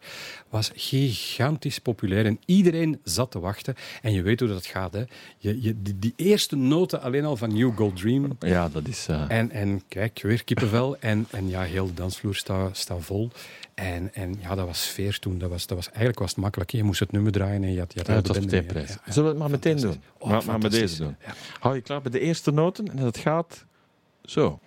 [0.49, 3.75] Was gigantisch populair en iedereen zat te wachten.
[4.01, 4.93] En je weet hoe dat gaat.
[4.93, 5.03] Hè.
[5.37, 8.37] Je, je, die, die eerste noten alleen al van New Gold Dream.
[8.39, 9.05] Ja, dat is...
[9.07, 10.97] eh, En, en kijk, weer kippenvel.
[11.09, 13.29] En, en ja, heel de dansvloer staat sta vol.
[13.73, 15.37] En, en ja, dat was sfeer toen.
[15.37, 16.71] Dat was, dat was, eigenlijk was het makkelijk.
[16.71, 18.89] Je moest het nummer draaien en je had, je had ja, het was meteen prijs.
[18.89, 19.11] Ja, ja.
[19.11, 20.01] Zullen we het maar meteen doen?
[20.17, 21.15] Oh, maar, maar met deze doen.
[21.25, 21.33] Ja.
[21.59, 23.65] Hou je klaar bij de eerste noten en dat gaat
[24.23, 24.59] zo.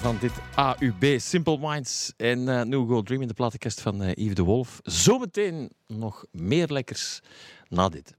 [0.00, 4.10] Van dit AUB Simple Minds en uh, No Go Dream in de platenkast van uh,
[4.14, 4.80] Yves de Wolf.
[4.82, 7.20] Zometeen nog meer lekkers
[7.68, 8.16] na dit.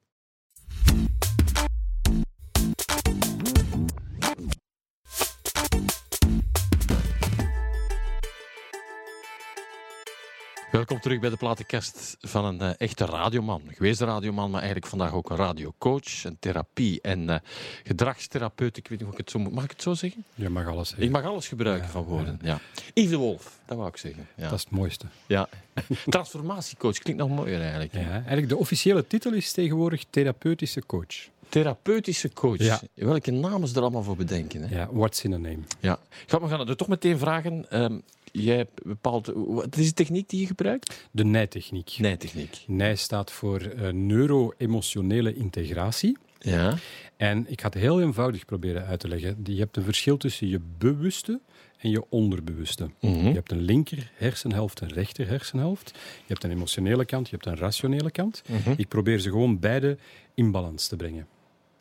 [10.71, 13.61] Welkom terug bij de platenkast van een uh, echte radioman.
[13.67, 17.35] Geweest radioman, maar eigenlijk vandaag ook een radiocoach, een therapie en uh,
[17.83, 18.77] gedragstherapeut.
[18.77, 19.53] Ik weet niet of ik het zo moet.
[19.53, 20.23] Mag ik het zo zeggen?
[20.35, 21.05] Je mag alles zeggen.
[21.05, 22.39] Ik mag alles gebruiken ja, van woorden.
[22.41, 22.47] Ja.
[22.47, 22.59] ja.
[22.93, 24.27] Yves de Wolf, dat wou ik zeggen.
[24.35, 24.43] Ja.
[24.43, 25.05] Dat is het mooiste.
[25.27, 25.49] Ja.
[26.05, 27.93] Transformatiecoach klinkt nog mooier eigenlijk.
[27.93, 31.29] Ja, eigenlijk de officiële titel is tegenwoordig therapeutische coach.
[31.49, 32.57] Therapeutische coach.
[32.57, 32.81] Ja.
[32.93, 34.61] Welke namen ze er allemaal voor bedenken?
[34.61, 34.75] Hè?
[34.75, 35.59] Ja, what's in a name.
[35.79, 35.99] Ja.
[36.27, 37.81] we gaan er toch meteen vragen.
[37.81, 41.07] Um, jij bepaalt, wat is de techniek die je gebruikt?
[41.11, 41.95] De nijtechniek.
[41.99, 42.63] Nijtechniek.
[42.67, 46.17] Nij staat voor uh, neuro-emotionele integratie.
[46.39, 46.77] Ja.
[47.17, 49.37] En ik ga het heel eenvoudig proberen uit te leggen.
[49.43, 51.39] Je hebt een verschil tussen je bewuste
[51.77, 52.83] en je onderbewuste.
[52.83, 53.27] Mm -hmm.
[53.27, 55.91] Je hebt een linker hersenhelft en rechter hersenhelft.
[55.93, 58.41] Je hebt een emotionele kant, je hebt een rationele kant.
[58.47, 58.73] Mm -hmm.
[58.77, 59.97] Ik probeer ze gewoon beide
[60.33, 61.27] in balans te brengen.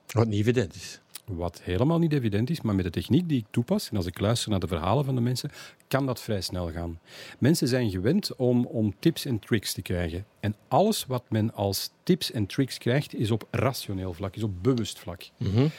[0.06, 1.00] Wat niet evident is.
[1.36, 4.20] Wat helemaal niet evident is, maar met de techniek die ik toepas, en als ik
[4.20, 5.50] luister naar de verhalen van de mensen,
[5.88, 6.98] kan dat vrij snel gaan.
[7.38, 10.24] Mensen zijn gewend om, om tips en tricks te krijgen.
[10.40, 14.62] En alles wat men als tips en tricks krijgt, is op rationeel vlak, is op
[14.62, 15.28] bewust vlak.
[15.36, 15.70] Mm -hmm.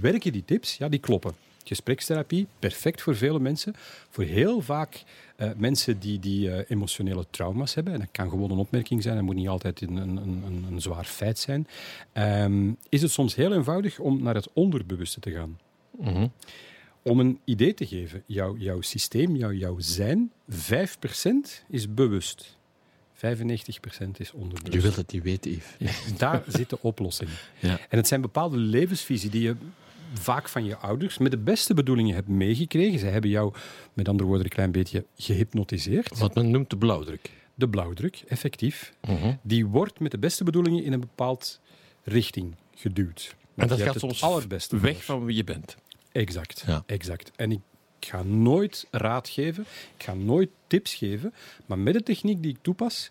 [0.00, 0.76] Werken die tips?
[0.76, 1.34] Ja, die kloppen.
[1.66, 3.74] Gesprekstherapie, perfect voor vele mensen.
[4.10, 5.02] Voor heel vaak
[5.36, 7.92] uh, mensen die, die uh, emotionele trauma's hebben.
[7.92, 10.80] En dat kan gewoon een opmerking zijn, dat moet niet altijd een, een, een, een
[10.80, 11.66] zwaar feit zijn.
[12.14, 15.58] Um, is het soms heel eenvoudig om naar het onderbewuste te gaan.
[15.98, 16.32] Mm -hmm.
[17.02, 20.54] Om een idee te geven, jouw, jouw systeem, jouw, jouw zijn, 5%
[21.68, 22.56] is bewust.
[23.16, 23.18] 95%
[24.16, 24.72] is onderbewust.
[24.72, 25.76] Je wilt het niet weten, Yves.
[25.78, 27.30] Ja, daar zit de oplossing.
[27.58, 27.78] Ja.
[27.88, 29.56] En het zijn bepaalde levensvisie die je
[30.14, 32.98] vaak van je ouders met de beste bedoelingen hebt meegekregen.
[32.98, 33.54] Zij hebben jou,
[33.92, 36.18] met andere woorden, een klein beetje gehypnotiseerd.
[36.18, 37.30] Wat men noemt de blauwdruk.
[37.54, 38.92] De blauwdruk, effectief.
[39.00, 39.38] -hmm.
[39.42, 41.60] Die wordt met de beste bedoelingen in een bepaald
[42.04, 43.34] richting geduwd.
[43.54, 45.76] En dat gaat soms allerbeste weg van wie je bent.
[46.12, 46.82] Exact, Ja.
[46.86, 47.30] exact.
[47.36, 47.60] En ik
[48.00, 49.66] ga nooit raad geven,
[49.96, 51.34] ik ga nooit tips geven,
[51.66, 53.10] maar met de techniek die ik toepas,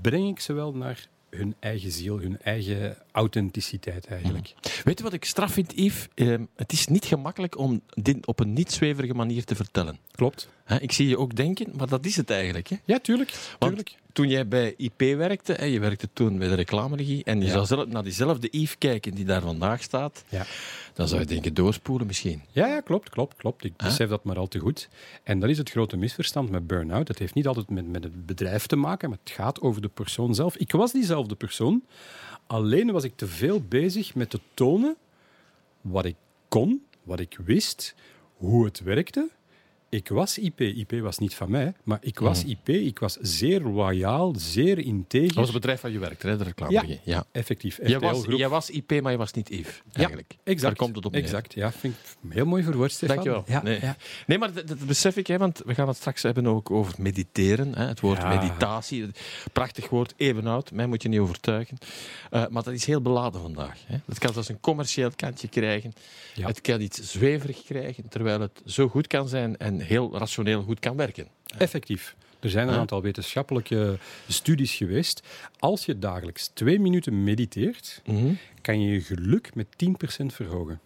[0.00, 1.06] breng ik ze wel naar
[1.36, 4.54] hun eigen ziel, hun eigen authenticiteit eigenlijk.
[4.84, 6.08] Weet je wat ik straf vind, Yves?
[6.14, 9.98] Ehm, het is niet gemakkelijk om dit op een niet-zweverige manier te vertellen.
[10.10, 10.48] Klopt.
[10.80, 12.68] Ik zie je ook denken, maar dat is het eigenlijk.
[12.68, 12.76] Hè?
[12.84, 13.30] Ja, tuurlijk.
[13.58, 13.96] Want tuurlijk.
[14.12, 17.52] toen jij bij IP werkte, hè, je werkte toen bij de reclameregie, en je Ja.
[17.52, 20.46] zou zelf naar diezelfde Yves kijken die daar vandaag staat, Ja.
[20.94, 22.42] dan zou je denken doorspoelen misschien.
[22.52, 23.64] Ja, ja, klopt, klopt, klopt.
[23.64, 23.88] Ik Huh?
[23.88, 24.88] besef dat maar al te goed.
[25.22, 27.08] En dat is het grote misverstand met burn-out.
[27.08, 29.88] Het heeft niet altijd met, met het bedrijf te maken, maar het gaat over de
[29.88, 30.56] persoon zelf.
[30.56, 31.82] Ik was diezelfde persoon,
[32.46, 34.96] alleen was ik te veel bezig met te tonen
[35.80, 36.16] wat ik
[36.48, 37.94] kon, wat ik wist,
[38.36, 39.28] hoe het werkte.
[39.94, 40.60] Ik was IP.
[40.60, 42.50] IP was niet van mij, maar ik was Mhm.
[42.50, 42.68] IP.
[42.68, 45.26] Ik was zeer loyaal, zeer integer.
[45.26, 47.00] Dat was het bedrijf waar je werkte, hè, de reclameregie.
[47.04, 47.24] Ja.
[47.32, 47.78] Effectief.
[47.86, 50.36] Jij, was, jij was IP, maar je was niet Yves, eigenlijk.
[50.44, 50.60] Exact.
[50.62, 51.22] Daar komt het op neer.
[51.22, 51.72] Exact, ja.
[51.72, 53.14] Vind ik heel mooi verwoord, Stefan.
[53.14, 53.44] Dankjewel.
[53.46, 53.78] Ja, Nee.
[53.80, 53.96] ja.
[54.26, 56.94] Nee, maar dat, dat besef ik, hè, want we gaan het straks hebben ook over
[56.98, 57.74] mediteren.
[57.74, 58.28] Hè, het woord Ja.
[58.40, 59.06] meditatie,
[59.52, 61.76] prachtig woord, eeuwenoud, mij moet je niet overtuigen.
[62.30, 63.78] Eh, maar dat is heel beladen vandaag.
[63.86, 63.96] Hè.
[64.06, 65.92] Het kan zelfs een commercieel kantje krijgen.
[66.34, 66.46] Ja.
[66.46, 70.80] Het kan iets zweverig krijgen, terwijl het zo goed kan zijn en heel rationeel goed
[70.80, 71.28] kan werken.
[71.58, 72.14] Effectief.
[72.40, 75.22] Er zijn een aantal wetenschappelijke studies geweest.
[75.58, 78.02] Als je dagelijks twee minuten mediteert,
[78.60, 79.66] kan je je geluk met
[80.22, 80.80] 10% verhogen.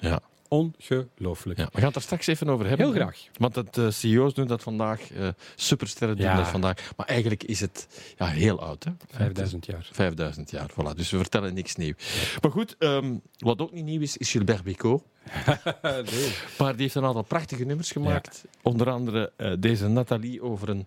[0.00, 0.20] Ja.
[0.48, 1.58] Ongelooflijk.
[1.58, 2.86] Ja, we gaan het er straks even over hebben.
[2.86, 3.18] Heel graag.
[3.36, 6.92] Want het, de CEO's doen dat vandaag, eh, supersterren doen dat vandaag.
[6.96, 8.84] Maar eigenlijk is het ja, heel oud.
[8.84, 8.90] Hè?
[9.10, 9.88] 5000 jaar.
[9.92, 10.96] 5000 jaar, voilà.
[10.96, 11.94] Dus we vertellen niks nieuw.
[12.42, 15.02] Maar goed, ehm, wat ook niet nieuw is, is Gilbert Bécaud.
[16.12, 16.34] nee.
[16.58, 18.44] Maar die heeft een aantal prachtige nummers gemaakt.
[18.62, 20.86] Onder andere eh, deze Nathalie over een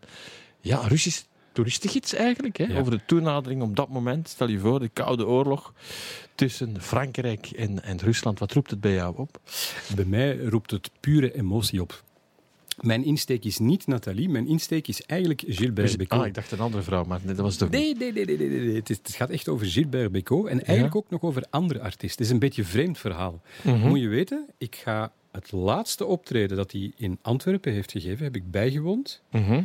[0.59, 2.57] ja, Russisch toeristengids eigenlijk.
[2.57, 2.63] Hè?
[2.63, 2.79] Ja.
[2.79, 4.29] Over de toenadering op dat moment.
[4.29, 5.73] Stel je voor, de Koude Oorlog
[6.35, 8.39] tussen Frankrijk en, en Rusland.
[8.39, 9.39] Wat roept het bij jou op?
[9.95, 12.03] Bij mij roept het pure emotie op.
[12.83, 16.21] Mijn insteek is niet Nathalie, mijn insteek is eigenlijk Gilbert Bécaud.
[16.21, 18.37] Ah, ik dacht een andere vrouw, maar nee, dat was toch Nee, nee, nee, nee,
[18.37, 18.75] nee, nee.
[18.75, 22.09] Het, is- het gaat echt over Gilbert Bécaud en eigenlijk ook nog over andere artiesten.
[22.09, 23.41] Het is een beetje een vreemd verhaal.
[23.63, 23.87] Mhm.
[23.87, 28.35] Moet je weten, ik ga het laatste optreden dat hij in Antwerpen heeft gegeven, heb
[28.35, 29.21] ik bijgewoond.
[29.31, 29.61] Mhm.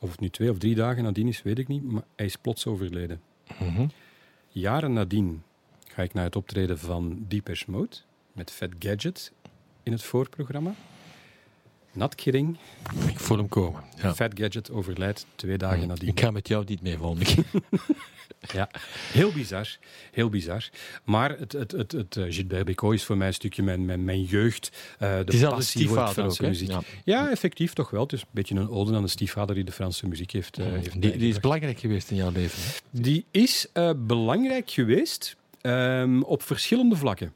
[0.00, 2.36] Of het nu twee of drie dagen nadien is, weet ik niet, maar hij is
[2.36, 3.20] plots overleden.
[3.58, 3.86] Mhm.
[4.48, 5.42] Jaren nadien
[5.88, 7.96] ga ik naar het optreden van Deepesh Mode
[8.32, 9.32] met Fat Gadget
[9.82, 10.74] in het voorprogramma.
[11.92, 12.56] Not kidding.
[13.08, 13.82] Ik voel hem komen.
[14.02, 14.14] Ja.
[14.14, 16.08] Fat Gadget overlijdt twee dagen nadien.
[16.08, 17.44] Ik ga met jou niet mee volgende keer.
[18.52, 18.68] Ja,
[19.12, 19.76] heel bizar.
[20.12, 20.68] Heel bizar.
[21.04, 24.04] Maar het, het, het, het, eh, Gilbert Bécaud is voor mij een stukje mijn, mijn,
[24.04, 24.70] mijn jeugd.
[24.98, 26.70] eh, de is passie voor de Franse ook, muziek.
[26.70, 26.80] Ja.
[27.04, 27.30] Ja.
[27.30, 28.02] effectief toch wel.
[28.02, 30.66] Het is een beetje een ode aan de stiefvader die de Franse muziek heeft, eh,
[30.66, 32.62] heeft Die, die is belangrijk geweest in jouw leven.
[32.62, 32.68] hè?
[32.90, 37.32] Die is belangrijk geweest ehm, op verschillende vlakken.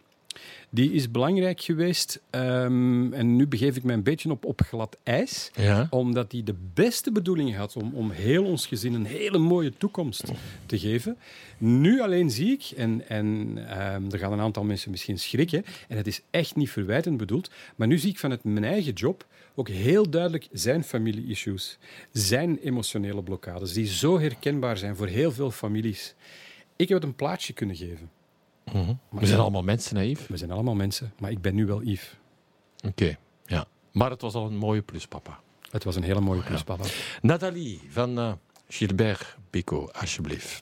[0.70, 4.96] Die is belangrijk geweest, ehm, en nu begeef ik mij een beetje op, op glad
[5.02, 5.86] ijs, Ja.
[5.90, 10.24] omdat hij de beste bedoelingen had om, om heel ons gezin een hele mooie toekomst
[10.66, 11.16] te geven.
[11.58, 15.96] Nu alleen zie ik, en, en ehm, er gaan een aantal mensen misschien schrikken, en
[15.96, 19.68] het is echt niet verwijtend bedoeld, maar nu zie ik vanuit mijn eigen job ook
[19.68, 21.78] heel duidelijk zijn familie-issues,
[22.12, 26.14] zijn emotionele blokkades, die zo herkenbaar zijn voor heel veel families.
[26.76, 28.10] Ik heb het een plaatje kunnen geven.
[28.72, 28.94] Mhm.
[29.10, 30.26] We zijn allemaal mensen, naïef.
[30.26, 32.16] We zijn allemaal mensen, maar ik ben nu wel Yves.
[32.86, 33.16] Oké,
[33.46, 33.64] ja.
[33.92, 35.40] Maar het was al een mooie plus, papa.
[35.70, 36.84] Het was een hele mooie klus, papa.
[37.22, 38.32] Nathalie van eh,
[38.68, 40.60] Gilbert Pico, alsjeblieft.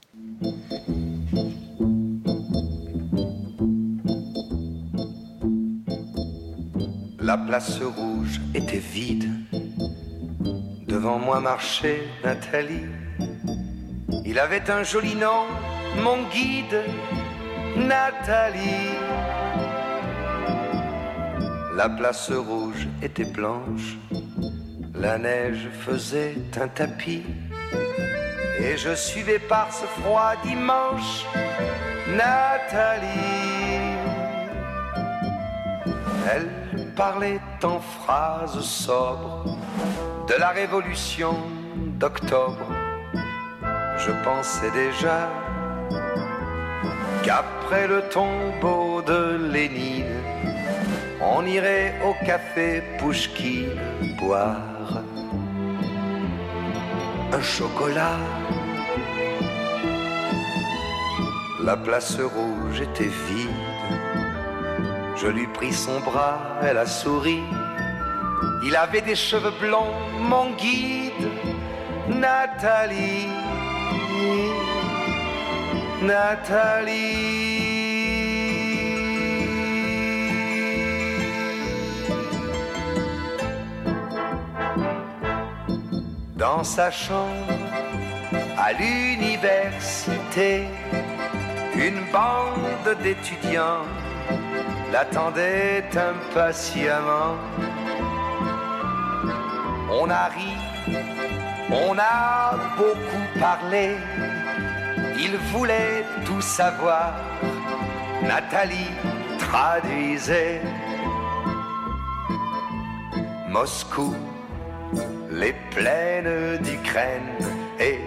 [7.16, 9.26] La place rouge était vide.
[10.86, 12.86] Devant moi marchait Nathalie.
[14.24, 15.46] Il avait un joli nom,
[16.02, 16.84] mon guide,
[17.76, 18.98] Nathalie.
[21.74, 23.96] La place rouge était blanche.
[24.94, 27.24] La neige faisait un tapis.
[28.60, 31.26] Et je suivais par ce froid dimanche
[32.16, 33.08] Nathalie.
[36.32, 36.48] Elle
[36.94, 39.58] parlait en phrases sobres
[40.28, 41.36] de la révolution
[41.98, 42.70] d'octobre.
[43.98, 45.28] Je pensais déjà
[47.24, 50.20] qu'après le tombeau de Lénine,
[51.20, 53.80] on irait au café Pouchkine
[54.18, 54.74] boire
[57.32, 58.18] un chocolat.
[61.64, 63.48] La place rouge était vide.
[65.16, 67.40] Je lui pris son bras, elle a souri.
[68.66, 71.28] Il avait des cheveux blonds, mon guide,
[72.08, 73.28] Nathalie.
[76.06, 77.64] Nathalie.
[86.36, 87.52] Dans sa chambre,
[88.58, 90.64] à l'université,
[91.74, 93.86] une bande d'étudiants
[94.92, 97.36] l'attendait impatiemment.
[99.90, 100.54] On a ri,
[101.70, 103.96] on a beaucoup parlé,
[105.24, 107.14] il voulait tout savoir.
[108.22, 108.92] Nathalie
[109.38, 110.60] traduisait
[113.48, 114.14] Moscou,
[115.30, 117.32] les plaines d'Ukraine
[117.78, 117.98] et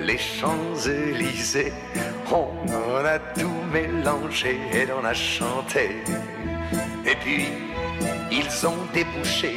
[0.00, 1.72] les Champs-Élysées.
[2.30, 6.02] On en a tout mélangé et on a chanté.
[7.06, 7.48] Et puis,
[8.36, 9.56] ils ont débouché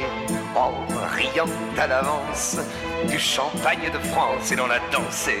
[0.54, 0.72] en
[1.16, 2.58] riant à l'avance
[3.08, 5.40] du champagne de France et l'on a dansé.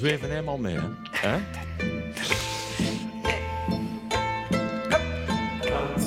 [0.00, 0.76] We helemaal mee.
[0.76, 0.88] Hè?
[1.10, 1.38] Hè?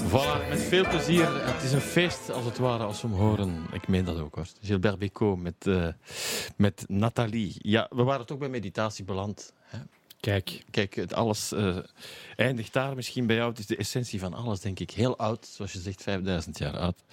[0.09, 1.45] Voilà, met veel plezier.
[1.45, 3.65] Het is een feest, als het ware, als we hem horen.
[3.73, 4.45] Ik meen dat ook, hoor.
[4.61, 5.87] Gilbert Bécaud met, uh,
[6.57, 7.55] met Nathalie.
[7.57, 9.53] Ja, we waren toch bij meditatie beland.
[9.63, 9.77] Hè?
[10.21, 10.63] Kijk.
[10.71, 11.77] Kijk, alles uh,
[12.35, 13.49] eindigt daar misschien bij jou.
[13.49, 14.91] Het is de essentie van alles, denk ik.
[14.91, 17.03] Heel oud, zoals je zegt, 5000 jaar oud.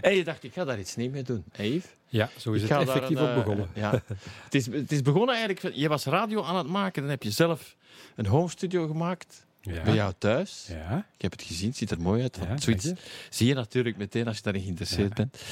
[0.00, 1.44] En je dacht, ik ga daar iets niet mee doen.
[1.52, 1.84] Yves?
[2.08, 3.68] Ja, zo is ik het effectief ook begonnen.
[3.74, 4.02] Uh, ja.
[4.44, 5.74] het, is, het is begonnen eigenlijk...
[5.76, 7.76] Je was radio aan het maken, dan heb je zelf
[8.14, 9.45] een home studio gemaakt.
[9.74, 9.82] Ja.
[9.82, 10.66] Bij jou thuis.
[10.68, 11.06] Ja.
[11.14, 12.38] Ik heb het gezien, het ziet er mooi uit.
[12.42, 12.92] Ja, Zoiets
[13.30, 15.42] zie je natuurlijk meteen als je daarin geïnteresseerd bent.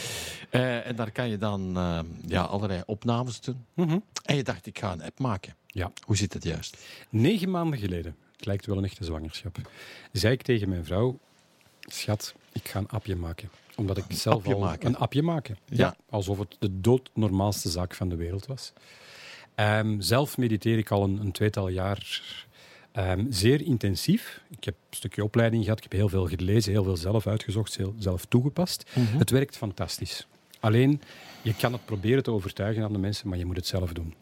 [0.51, 3.65] Uh, en daar kan je dan uh, ja, allerlei opnames doen.
[3.75, 4.05] Mm -hmm.
[4.25, 5.55] En je dacht, ik ga een app maken.
[5.67, 5.93] Ja.
[6.05, 6.77] Hoe zit het juist?
[7.11, 9.57] Negen maanden geleden, het lijkt wel een echte zwangerschap,
[10.13, 11.19] zei ik tegen mijn vrouw,
[11.81, 13.51] schat, ik ga een appje maken.
[13.77, 14.89] Omdat ik een zelf appje al maken.
[14.89, 15.59] een appje maken.
[15.65, 15.77] Ja.
[15.77, 15.97] ja.
[16.11, 18.73] Alsof het de doodnormaalste zaak van de wereld was.
[19.57, 22.23] Um, zelf mediteer ik al een, een tweetal jaar
[22.99, 24.43] Um, zeer intensief.
[24.51, 27.77] Ik heb een stukje opleiding gehad, ik heb heel veel gelezen, heel veel zelf uitgezocht,
[27.77, 28.91] heel, zelf toegepast.
[28.95, 29.19] Mm -hmm.
[29.19, 30.27] Het werkt fantastisch.
[30.61, 31.01] Alleen,
[31.43, 34.15] je kan het proberen te overtuigen aan de mensen, maar je moet het zelf doen.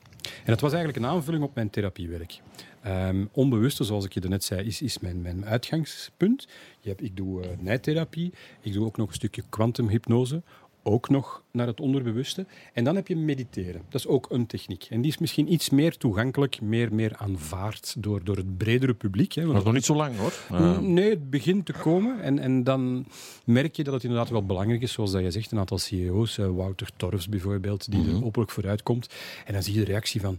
[0.45, 2.41] En het was eigenlijk een aanvulling op mijn therapiewerk.
[2.87, 6.49] Um, onbewuste, zoals ik je net zei, is, is mijn, mijn uitgangspunt.
[6.81, 10.43] Je hebt, ik doe uh, nijtherapie, ik doe ook nog een stukje kwantumhypnose,
[10.83, 12.47] ook nog naar het onderbewuste.
[12.73, 13.83] En dan heb je mediteren.
[13.89, 14.87] Dat is ook een techniek.
[14.91, 19.33] En die is misschien iets meer toegankelijk, meer, meer aanvaard door, door het bredere publiek.
[19.33, 19.47] Hè.
[19.47, 20.33] Dat is nog niet zo lang hoor.
[20.53, 20.79] Uh.
[20.79, 22.23] Nee, het begint te komen.
[22.23, 23.07] En, en dan
[23.45, 26.39] merk je dat het inderdaad wel belangrijk is, zoals dat je zegt, een aantal CEO's,
[26.39, 28.17] uh, Wouter Torfs bijvoorbeeld, die mm -hmm.
[28.17, 29.09] er openlijk vooruit komt.
[29.45, 30.39] En dan zie je de reactie van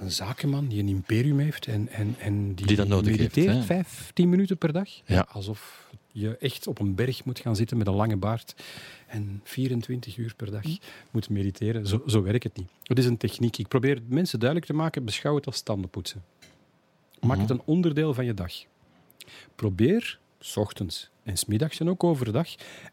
[0.00, 3.66] een zakenman die een imperium heeft en, en, en die, die dat nodig mediteert heeft,
[3.66, 4.88] vijf, tien minuten per dag.
[5.04, 5.26] Ja.
[5.32, 8.54] Alsof je echt op een berg moet gaan zitten met een lange baard
[9.10, 10.64] en 24 uur per dag
[11.10, 11.86] moet mediteren.
[11.86, 12.68] Zo, zo werkt het niet.
[12.82, 13.58] Het is een techniek.
[13.58, 16.24] Ik probeer mensen duidelijk te maken, beschouw het als tandenpoetsen.
[17.20, 18.52] Maak het een onderdeel van je dag.
[19.54, 22.48] Probeer, s ochtends en smiddags en ook overdag,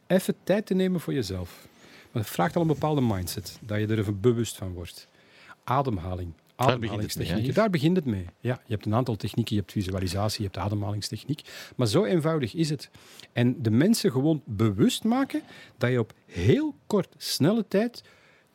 [0.07, 1.67] even tijd te nemen voor jezelf.
[2.11, 5.07] Maar het vraagt al een bepaalde mindset, dat je er even bewust van wordt.
[5.63, 7.53] Ademhaling, ademhalingstechnieken.
[7.53, 8.25] Daar begint het mee.
[8.39, 9.55] Ja, je hebt een aantal technieken.
[9.55, 11.41] Je hebt visualisatie, je hebt ademhalingstechniek.
[11.75, 12.89] Maar zo eenvoudig is het.
[13.33, 15.41] En de mensen gewoon bewust maken
[15.77, 18.03] dat je op heel kort, snelle tijd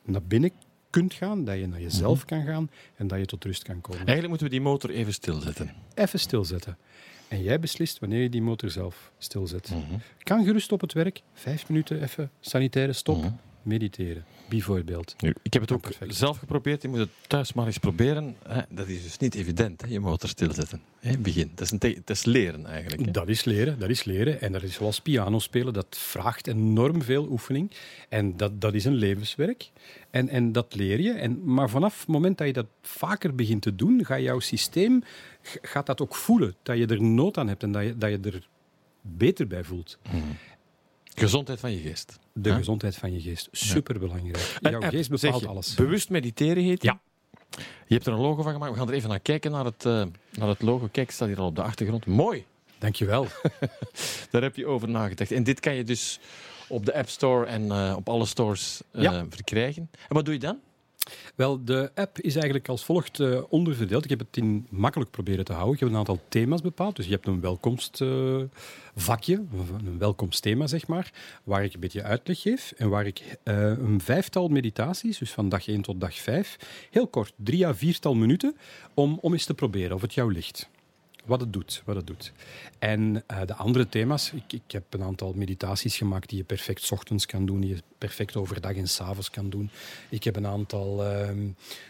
[0.05, 0.51] naar binnen
[0.89, 2.27] kunt gaan, dat je naar jezelf -hmm.
[2.27, 3.99] kan gaan en dat je tot rust kan komen.
[3.99, 5.73] Eigenlijk moeten we die motor even stilzetten.
[5.93, 6.77] Even stilzetten.
[7.27, 9.69] En jij beslist wanneer je die motor zelf stilzet.
[9.71, 10.01] Mm -hmm.
[10.23, 13.39] Kan gerust op het werk, vijf minuten even sanitaire stop, mm -hmm.
[13.63, 14.25] Mediteren.
[14.49, 15.15] Bijvoorbeeld.
[15.17, 16.81] Nu, ik heb het ook zelf geprobeerd.
[16.81, 18.35] Je moet het thuis maar eens proberen.
[18.47, 18.61] Hè.
[18.69, 20.81] Dat is dus niet evident, hè, je motor stilzetten.
[20.99, 21.51] Hè, begin.
[21.55, 23.05] Dat is, een dat is leren eigenlijk.
[23.05, 23.11] Hè.
[23.11, 24.41] Dat is leren, dat is leren.
[24.41, 25.73] En dat is zoals piano spelen.
[25.73, 27.71] Dat vraagt enorm veel oefening.
[28.09, 29.71] En dat, dat is een levenswerk.
[30.09, 31.11] En, en dat leer je.
[31.11, 35.03] En, maar vanaf het moment dat je dat vaker begint te doen, gaat jouw systeem
[35.61, 36.55] gaat dat ook voelen.
[36.63, 38.47] Dat je er nood aan hebt en dat je, dat je er
[39.01, 39.97] beter bij voelt.
[40.09, 40.37] Hmm.
[41.15, 42.19] Gezondheid van je geest.
[42.33, 42.55] De ja?
[42.55, 43.47] gezondheid van je geest.
[43.51, 44.59] Superbelangrijk.
[44.61, 45.75] Jouw en, geest bepaalt je, alles.
[45.75, 46.99] Bewust mediteren heet Ja.
[47.87, 48.71] Je hebt er een logo van gemaakt.
[48.71, 50.87] We gaan er even naar kijken, naar het, uh, naar het logo.
[50.91, 52.05] Kijk, staat hier al op de achtergrond.
[52.05, 52.45] Mooi.
[52.77, 53.27] Dankjewel.
[54.31, 55.31] Daar heb je over nagedacht.
[55.31, 56.19] En dit kan je dus
[56.67, 59.25] op de App Store en uh, op alle stores uh, ja.
[59.29, 59.89] verkrijgen.
[59.91, 60.59] En wat doe je dan?
[61.35, 64.03] Wel, de app is eigenlijk als volgt uh, onderverdeeld.
[64.03, 65.73] Ik heb het in makkelijk proberen te houden.
[65.73, 66.95] Ik heb een aantal thema's bepaald.
[66.95, 71.11] Dus je hebt een welkomstvakje, uh, een welkomstthema zeg maar,
[71.43, 75.49] waar ik een beetje uitleg geef en waar ik uh, een vijftal meditaties, dus van
[75.49, 78.55] dag 1 tot dag 5, heel kort, drie à viertal minuten,
[78.93, 80.69] om, om eens te proberen of het jou ligt.
[81.25, 82.31] Wat het doet, wat het doet.
[82.79, 86.91] En uh, de andere thema's, ik, ik, heb een aantal meditaties gemaakt die je perfect
[86.91, 89.69] ochtends kan doen, die je perfect overdag en s'avonds kan doen.
[90.09, 91.29] Ik heb een aantal uh,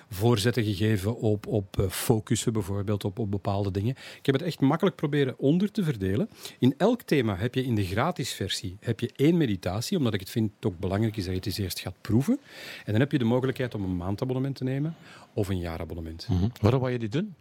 [0.09, 3.95] voorzetten gegeven op, op uh, focussen, bijvoorbeeld op, op bepaalde dingen.
[4.17, 6.29] Ik heb het echt makkelijk proberen onder te verdelen.
[6.59, 10.19] In elk thema heb je in de gratis versie heb je één meditatie, omdat ik
[10.19, 12.39] het vind het ook belangrijk is dat je het eerst gaat proeven.
[12.85, 14.95] En dan heb je de mogelijkheid om een maandabonnement te nemen
[15.33, 16.27] of een jaarabonnement.
[16.29, 16.51] Mm -hmm.
[16.61, 17.35] Waarom wil je dit doen?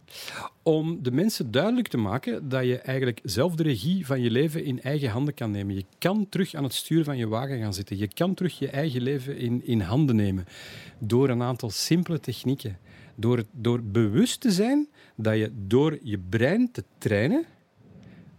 [0.63, 4.65] Om de mensen duidelijk te maken dat je eigenlijk zelf de regie van je leven
[4.65, 5.75] in eigen handen kan nemen.
[5.75, 7.97] Je kan terug aan het stuur van je wagen gaan zitten.
[7.97, 10.45] Je kan terug je eigen leven in, in handen nemen.
[10.99, 12.77] Door een aantal simpele technieken.
[13.15, 17.45] Door, door bewust te zijn dat je door je brein te trainen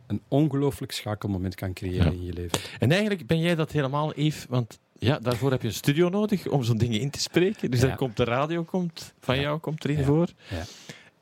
[0.06, 2.18] een ongelooflijk schakelmoment kan creëren ja.
[2.18, 2.58] in je leven.
[2.78, 6.46] En eigenlijk ben jij dat helemaal, Yves, want ja, daarvoor heb je een studio nodig
[6.46, 7.70] om zo'n dingen in te spreken.
[7.70, 7.86] Dus ja.
[7.86, 9.42] dan komt de radio komt, van ja.
[9.42, 10.28] jou komt erin voor.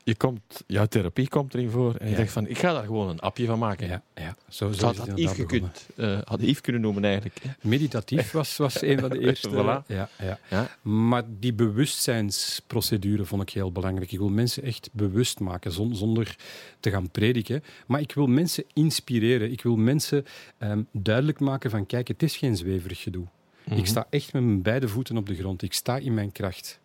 [0.03, 3.09] je komt, jouw therapie komt erin voor en je zegt van, ik ga daar gewoon
[3.09, 3.87] een appje van maken.
[3.87, 4.35] Ja, ja.
[4.49, 7.41] Zo, had, Yves gekund, eh, had Yves kunnen noemen eigenlijk.
[7.61, 9.49] Meditatief was, was een van de eerste.
[9.49, 9.87] Voilà.
[9.87, 10.39] ja, ja.
[10.49, 10.77] Ja.
[10.81, 14.11] Maar die bewustzijnsprocedure vond ik heel belangrijk.
[14.11, 16.35] Ik wil mensen echt bewust maken zon- zonder
[16.79, 17.63] te gaan prediken.
[17.87, 19.51] Maar ik wil mensen inspireren.
[19.51, 20.25] Ik wil mensen
[20.57, 23.27] ehm, duidelijk maken van kijk, het is geen zweverig gedoe.
[23.65, 23.77] Mhm.
[23.77, 25.61] Ik sta echt met mijn beide voeten op de grond.
[25.61, 26.79] Ik sta in mijn kracht.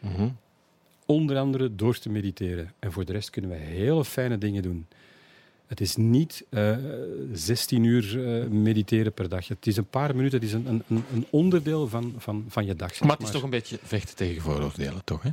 [0.00, 0.28] Mhm.
[1.06, 2.72] Onder andere door te mediteren.
[2.78, 4.86] En voor de rest kunnen we hele fijne dingen doen.
[5.66, 6.76] Het is niet eh
[7.32, 9.48] 16 uur eh, mediteren per dag.
[9.48, 10.38] Het is een paar minuten.
[10.40, 10.82] Het is een, een,
[11.12, 12.94] een- onderdeel van, van, van je dag.
[12.94, 15.22] zeg Maar het is toch een beetje vechten tegen vooroordelen, toch?
[15.22, 15.30] Hè?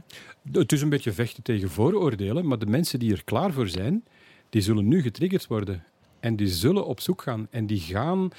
[0.52, 4.04] Het is een beetje vechten tegen vooroordelen, maar de mensen die er klaar voor zijn,
[4.50, 5.84] die zullen nu getriggerd worden.
[6.20, 7.48] En die zullen op zoek gaan.
[7.50, 8.30] En die gaan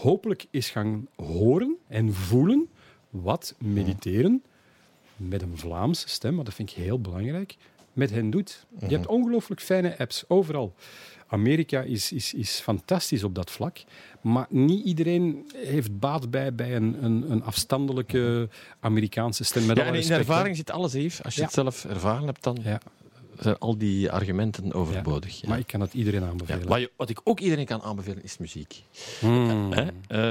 [0.00, 2.68] hopelijk eens gaan horen en voelen
[3.10, 4.42] wat mediteren
[5.16, 7.56] met een Vlaamse stem, maar dat vind ik heel belangrijk,
[7.92, 8.66] met hen doet.
[8.78, 10.74] Je hebt ongelooflijk fijne apps overal.
[11.26, 13.78] Amerika is, is, is fantastisch op dat vlak,
[14.20, 18.48] maar niet iedereen heeft baat bij, bij een, een, een afstandelijke
[18.80, 19.66] Amerikaanse stem.
[19.66, 20.16] Met Ja, alle en in hè.
[20.16, 21.22] ervaring zit alles, Yves.
[21.22, 21.46] Als je Ja.
[21.46, 22.80] het zelf ervaren hebt, dan Ja,
[23.40, 25.40] zijn al die argumenten overbodig.
[25.40, 25.48] Ja.
[25.48, 26.68] maar ik kan het iedereen Ja, aanbevelen.
[26.68, 28.82] wat, je- wat ik ook iedereen kan aanbevelen, is muziek.
[29.20, 29.72] Hmm.
[29.72, 29.86] Hè?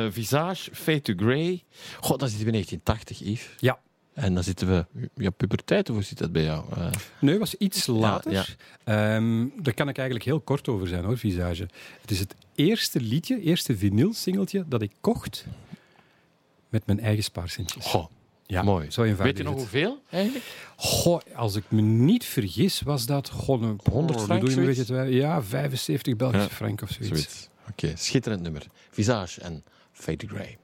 [0.05, 1.63] Eh, Visage, Fade to Grey.
[1.99, 3.49] God, dan zitten we in 1980, Yves.
[3.59, 3.79] Ja.
[4.13, 4.85] En dan zitten we...
[5.15, 6.65] Ja, puberteit, of hoe zit dat bij jou?
[6.75, 6.87] Eh,
[7.19, 8.31] Nee, was iets later.
[8.31, 8.45] ja.
[8.83, 11.67] Ehm, daar kan ik eigenlijk heel kort over zijn, hoor, Visage.
[12.01, 15.45] Het is het eerste liedje, eerste vinyl-singeltje dat ik kocht
[16.69, 17.85] met mijn eigen spaarcentjes.
[17.85, 18.05] goh,
[18.47, 18.91] ja, mooi.
[18.91, 19.61] Zo eenvoudig Weet je nog het.
[19.61, 20.45] hoeveel, eigenlijk?
[20.75, 24.57] Goh, als ik me niet vergis, was dat gewoon een 100 oh, frank, doe je
[24.57, 25.15] een beetje.
[25.15, 27.07] Ja, 75 Belgische Ja, frank of zoiets.
[27.07, 27.49] Zoiets.
[27.69, 28.65] Oké, schitterend nummer.
[28.89, 30.57] Visage en Fade Grey.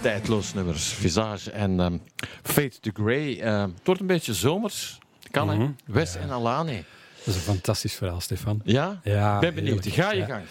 [0.00, 0.76] Tijdloos nummer.
[0.76, 1.96] Visage en ehm,
[2.42, 3.40] Fade to Grey.
[3.40, 4.98] Ehm, het wordt een beetje zomers.
[5.30, 5.56] Kan, hè?
[5.56, 5.70] Mhm.
[5.86, 6.84] Wes en Alane.
[7.24, 8.60] Dat is een fantastisch verhaal, Stefan.
[8.64, 9.00] Ja?
[9.04, 9.86] Ja, Ik ben benieuwd.
[9.86, 10.26] Ga je Ja.
[10.26, 10.42] gang.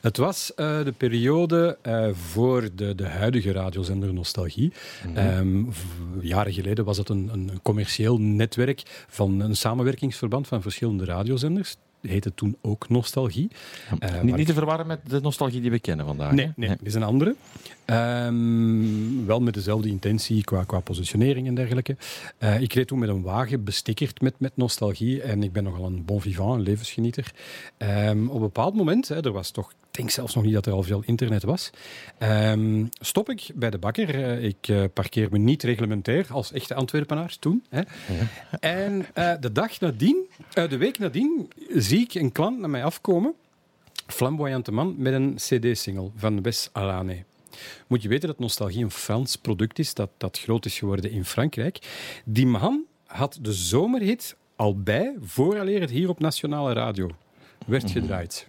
[0.00, 4.72] Het was eh, de periode eh, voor de, de huidige radiozender Nostalgie.
[5.14, 5.82] Ehm, v-
[6.20, 11.76] jaren geleden was het een, een commercieel netwerk van een samenwerkingsverband van verschillende radiozenders.
[12.08, 13.50] Heette toen ook Nostalgie.
[13.98, 16.32] Eh, niet, niet te verwarren met de nostalgie die we kennen vandaag.
[16.32, 17.34] Nee, nee, dit is een andere.
[17.84, 21.96] Ehm, wel met dezelfde intentie qua, qua positionering en dergelijke.
[22.38, 25.84] Eh, ik reed toen met een wagen bestikkerd met, met nostalgie en ik ben nogal
[25.84, 27.32] een bon vivant, een levensgenieter.
[27.76, 30.72] Ehm, op een bepaald moment, hè, er was toch, denk zelfs nog niet dat er
[30.72, 31.70] al veel internet was,
[32.18, 34.24] ehm, stop ik bij de bakker.
[34.24, 37.64] Eh, ik eh, parkeer me niet reglementair als echte Antwerpenaar toen.
[37.68, 37.82] Hè.
[38.60, 43.34] En eh, de dag nadien, de week nadien, zie ik een klant naar mij afkomen
[44.06, 47.24] flamboyante man met een CD-single van Wes Alane.
[47.86, 51.24] Moet je weten dat Nostalgie een Frans product is dat, dat groot is geworden in
[51.24, 51.78] Frankrijk.
[52.24, 57.10] Die man had de zomerhit al bij vooraleer het hier op nationale radio
[57.66, 58.48] werd gedraaid.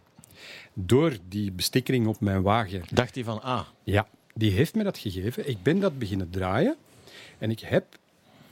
[0.78, 4.98] Door die bestikkering op mijn wagen Dacht hij van, ah, ja, die heeft me dat
[4.98, 5.50] gegeven.
[5.50, 6.76] Ik ben dat beginnen draaien.
[7.38, 7.86] En ik heb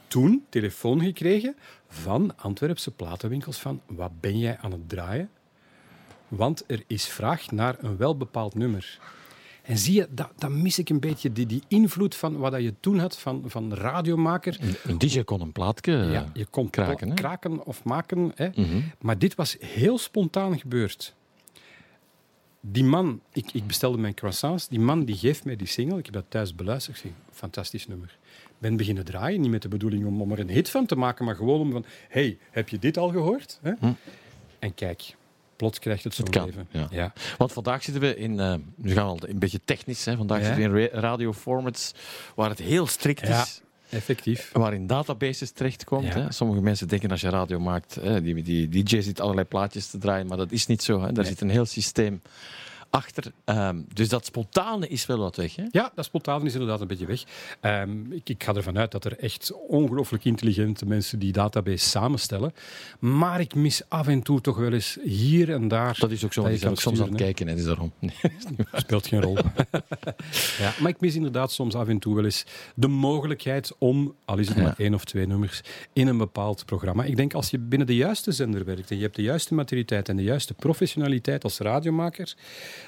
[0.08, 1.56] toen telefoon gekregen
[1.88, 5.30] van Antwerpse platenwinkels van wat ben jij aan het draaien?
[6.28, 9.00] Want er is vraag naar een welbepaald nummer.
[9.62, 12.74] En zie je, dat, dat mis ik een beetje, die, die invloed van wat je
[12.80, 14.60] toen had van, van radiomaker.
[14.84, 18.32] een DJ kon een plaatje Ja, je kon kraken, kraken of maken.
[18.36, 18.50] Hè.
[18.56, 18.82] Mhm.
[19.00, 21.16] Maar dit was heel spontaan gebeurd.
[22.66, 26.06] Die man, ik, ik bestelde mijn croissants, die man die geeft mij die single, ik
[26.06, 28.18] heb dat thuis beluisterd, ik zeg, fantastisch nummer.
[28.58, 31.26] Ben beginnen draaien, niet met de bedoeling om, om er een hit van te maken,
[31.26, 33.60] maar gewoon om van, hey, heb je dit al gehoord?
[33.62, 33.72] Hè?
[34.60, 35.16] En kijk,
[35.56, 36.46] plots krijgt het zo'n Hm.
[36.46, 36.68] leven.
[36.72, 36.88] ja.
[36.92, 37.14] Ja.
[37.38, 40.16] Want vandaag zitten we in, eh nu gaan we al een beetje technisch, hè.
[40.16, 40.46] vandaag Ja.
[40.46, 41.94] zitten we in ra- radioformats
[42.36, 43.42] waar het heel strikt Ja.
[43.42, 43.62] is.
[43.94, 44.50] Effectief.
[44.54, 46.06] Waar in databases terechtkomt.
[46.14, 46.14] Ja.
[46.22, 46.32] Hè.
[46.32, 49.98] Sommige mensen denken als je radio maakt, hè, die, die DJ zit allerlei plaatjes te
[49.98, 50.94] draaien, maar dat is niet zo.
[51.02, 51.06] Hè.
[51.12, 51.26] Daar Nee.
[51.26, 52.22] zit een heel systeem
[52.94, 53.32] achter.
[53.46, 55.56] Ehm, dus dat spontane is wel wat weg.
[55.56, 55.64] Hè.
[55.72, 57.24] Ja, dat spontaan is inderdaad een beetje weg.
[57.60, 62.54] Ehm, ik, ik ga ervan uit dat er echt ongelooflijk intelligente mensen die database samenstellen.
[63.00, 65.96] Maar ik mis af en toe toch wel eens hier en daar.
[66.00, 67.48] Dat is ook zo, kan soms aan het kijken.
[67.48, 67.56] Hè.
[67.56, 67.92] Dus daarom.
[68.74, 69.38] speelt geen rol.
[70.64, 74.38] ja, maar ik mis inderdaad soms af en toe wel eens de mogelijkheid om, al
[74.38, 74.64] is het Ja.
[74.64, 75.62] maar één of twee nummers,
[75.94, 77.04] in een bepaald programma.
[77.04, 80.10] Ik denk als je binnen de juiste zender werkt en je hebt de juiste maturiteit
[80.10, 82.34] en de juiste professionaliteit als radiomaker,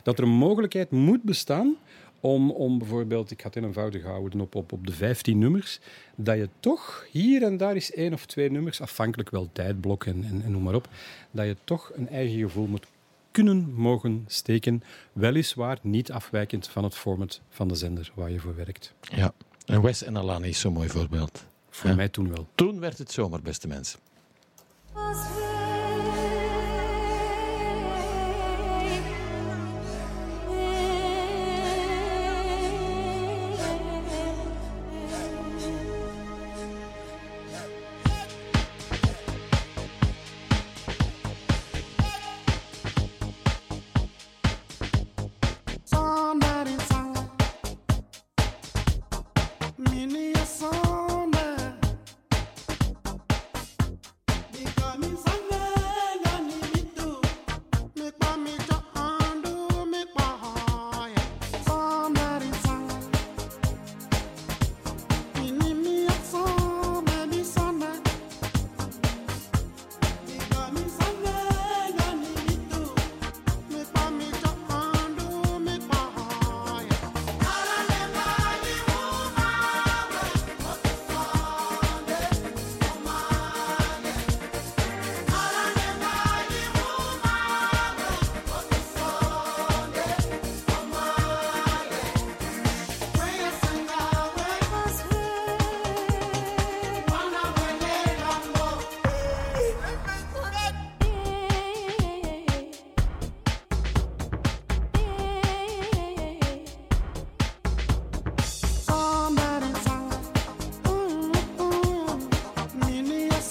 [0.03, 1.75] dat er een mogelijkheid moet bestaan
[2.19, 5.79] om, om bijvoorbeeld, ik ga het eenvoudig houden, op, op, op de 15 nummers,
[6.15, 10.23] dat je toch hier en daar is één of twee nummers, afhankelijk wel tijdblok en,
[10.23, 10.87] en, en noem maar op,
[11.31, 12.85] dat je toch een eigen gevoel moet
[13.31, 14.83] kunnen mogen steken.
[15.13, 18.93] Weliswaar niet afwijkend van het format van de zender waar je voor werkt.
[19.01, 19.33] Ja.
[19.65, 21.45] En Wes en Alani is zo'n mooi voorbeeld.
[21.69, 21.95] Voor Ja.
[21.95, 22.47] mij toen wel.
[22.55, 23.99] Toen werd het zomer, beste mensen.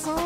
[0.02, 0.23] So.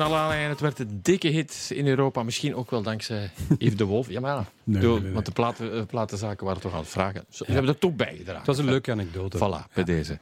[0.00, 2.22] En het werd een dikke hit in Europa.
[2.22, 4.08] Misschien ook wel dankzij Yves de Wolf.
[4.08, 4.34] Ja, maar.
[4.36, 7.24] Nee, Bedoel, nee, nee, Want de platen, eh, platenzaken waren toch aan het vragen.
[7.28, 8.36] Ze hebben er toch bij gedragen.
[8.36, 9.36] Het was een leuke anekdote.
[9.36, 10.18] Voilà, bij deze.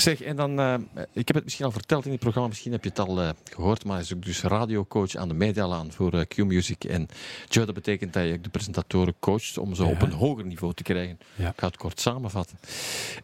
[0.00, 0.74] Zeg, en dan, eh,
[1.12, 3.28] ik heb het misschien al verteld in het programma, misschien heb je het al eh,
[3.52, 6.84] gehoord, maar hij is ook dus radiocoach aan de Medialaan voor eh, Q-Music.
[6.84, 7.08] En
[7.48, 9.90] Joe, dat betekent dat je de presentatoren coacht om ze Ja.
[9.90, 11.18] op een hoger niveau te krijgen.
[11.34, 11.48] Ja.
[11.48, 12.58] Ik ga het kort samenvatten.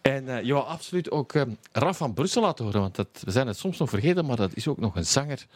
[0.02, 1.32] En je wou absoluut ook
[1.72, 4.54] Raf van Brussel laten horen, want dat, we zijn het soms nog vergeten, maar dat
[4.56, 5.46] is ook nog een zanger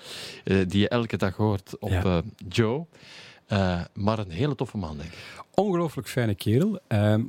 [0.45, 2.23] die je elke dag hoort op Ja.
[2.49, 2.87] Joe.
[3.95, 5.19] Maar een hele toffe man, denk ik.
[5.55, 6.79] Ongelooflijk fijne kerel.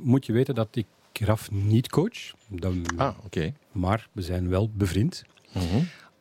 [0.02, 3.52] Moet je weten dat ik Raf niet coach, dan, Ah, oké.
[3.72, 5.24] maar we zijn wel bevriend.
[5.52, 5.64] Mhm.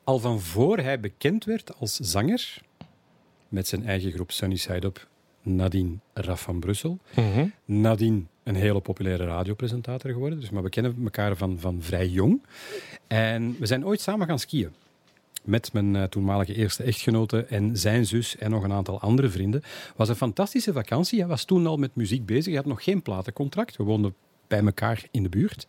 [0.03, 2.57] Al van voor hij bekend werd als zanger,
[3.49, 5.07] met zijn eigen groep Sunny Side Up,
[5.41, 7.47] nadien Raf van Brussel, Mhm.
[7.65, 10.39] nadien een hele populaire radiopresentator geworden.
[10.39, 12.41] Dus maar we kennen elkaar van, van vrij jong.
[13.07, 14.69] En we zijn ooit samen gaan skiën.
[15.43, 19.63] Met mijn eh, toenmalige eerste echtgenote en zijn zus en nog een aantal andere vrienden.
[19.95, 21.19] was een fantastische vakantie.
[21.19, 22.45] Hij was toen al met muziek bezig.
[22.45, 23.77] Hij had nog geen platencontract.
[23.77, 24.15] We woonden
[24.49, 25.67] bij elkaar in de buurt.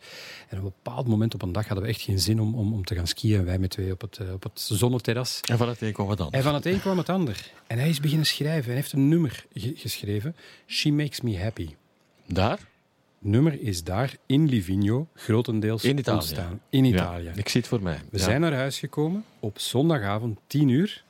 [0.49, 2.73] En op een bepaald moment op een dag hadden we echt geen zin om, om,
[2.73, 3.37] om te gaan skiën.
[3.39, 5.39] En wij met twee op het, eh, op het zonneterras.
[5.41, 6.31] En van het een kwam wat dan.
[6.31, 7.51] En van het een kwam het ander.
[7.67, 8.65] En hij is beginnen schrijven.
[8.65, 10.35] Hij heeft een nummer ge- geschreven.
[10.67, 11.69] She Makes Me Happy.
[12.25, 12.69] Daar?
[13.23, 16.15] nummer is daar in Livigno grotendeels In Italië.
[16.17, 16.61] ontstaan.
[16.69, 17.23] In Italië.
[17.23, 17.99] Ja, ik zie het voor mij.
[18.11, 18.23] We Ja.
[18.23, 21.03] zijn naar huis gekomen op zondagavond, 10 uur.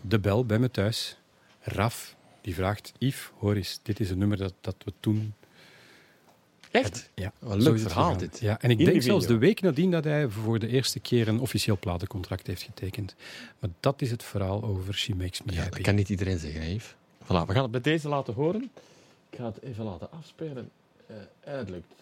[0.00, 1.16] De bel bij me thuis.
[1.60, 5.34] Raf, die vraagt, Yves, hoor eens, dit is een nummer dat, dat we toen...
[6.74, 7.10] Echt?
[7.14, 8.38] Ja, Wat een leuk verhaal dit.
[8.40, 11.28] Ja, en ik In denk zelfs de week nadien dat hij voor de eerste keer
[11.28, 13.14] een officieel platencontract heeft getekend.
[13.58, 15.74] Maar dat is het verhaal over She Makes Me Ja, Happy.
[15.74, 16.94] dat kan niet iedereen zeggen, Yves.
[17.22, 18.70] Voilà, we gaan het bij deze laten horen.
[19.30, 20.70] Ik ga het even laten afspelen.
[21.06, 21.92] Eh, en het lukt.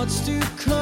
[0.00, 0.79] What's to come,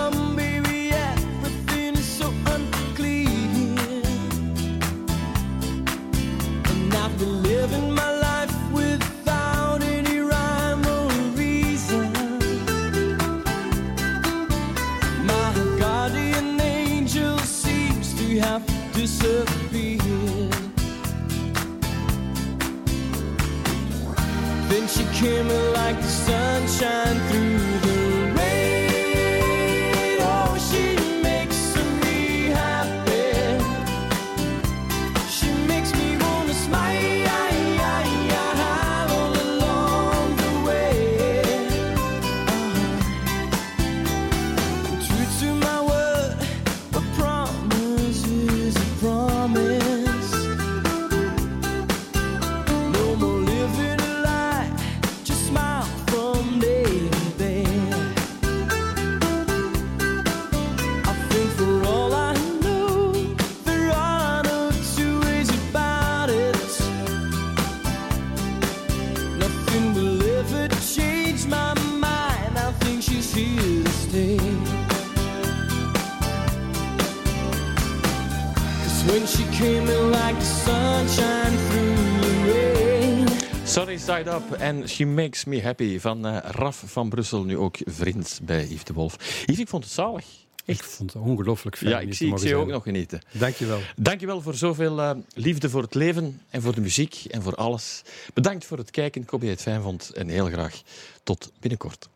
[84.08, 88.40] Side Up en She Makes Me Happy van eh, Raf van Brussel, nu ook vriend
[88.42, 89.16] bij Yves de Wolf.
[89.46, 90.24] Yves, ik vond het zalig.
[90.64, 91.90] Ik vond het ongelooflijk fijn.
[91.90, 93.20] Ja, ik zie, ik je ook nog genieten.
[93.32, 93.80] Dankjewel.
[93.96, 98.02] Dankjewel voor zoveel eh, liefde voor het leven en voor de muziek en voor alles.
[98.34, 99.22] Bedankt voor het kijken.
[99.22, 100.82] Ik hoop dat je het fijn vond en heel graag
[101.22, 102.08] tot binnenkort.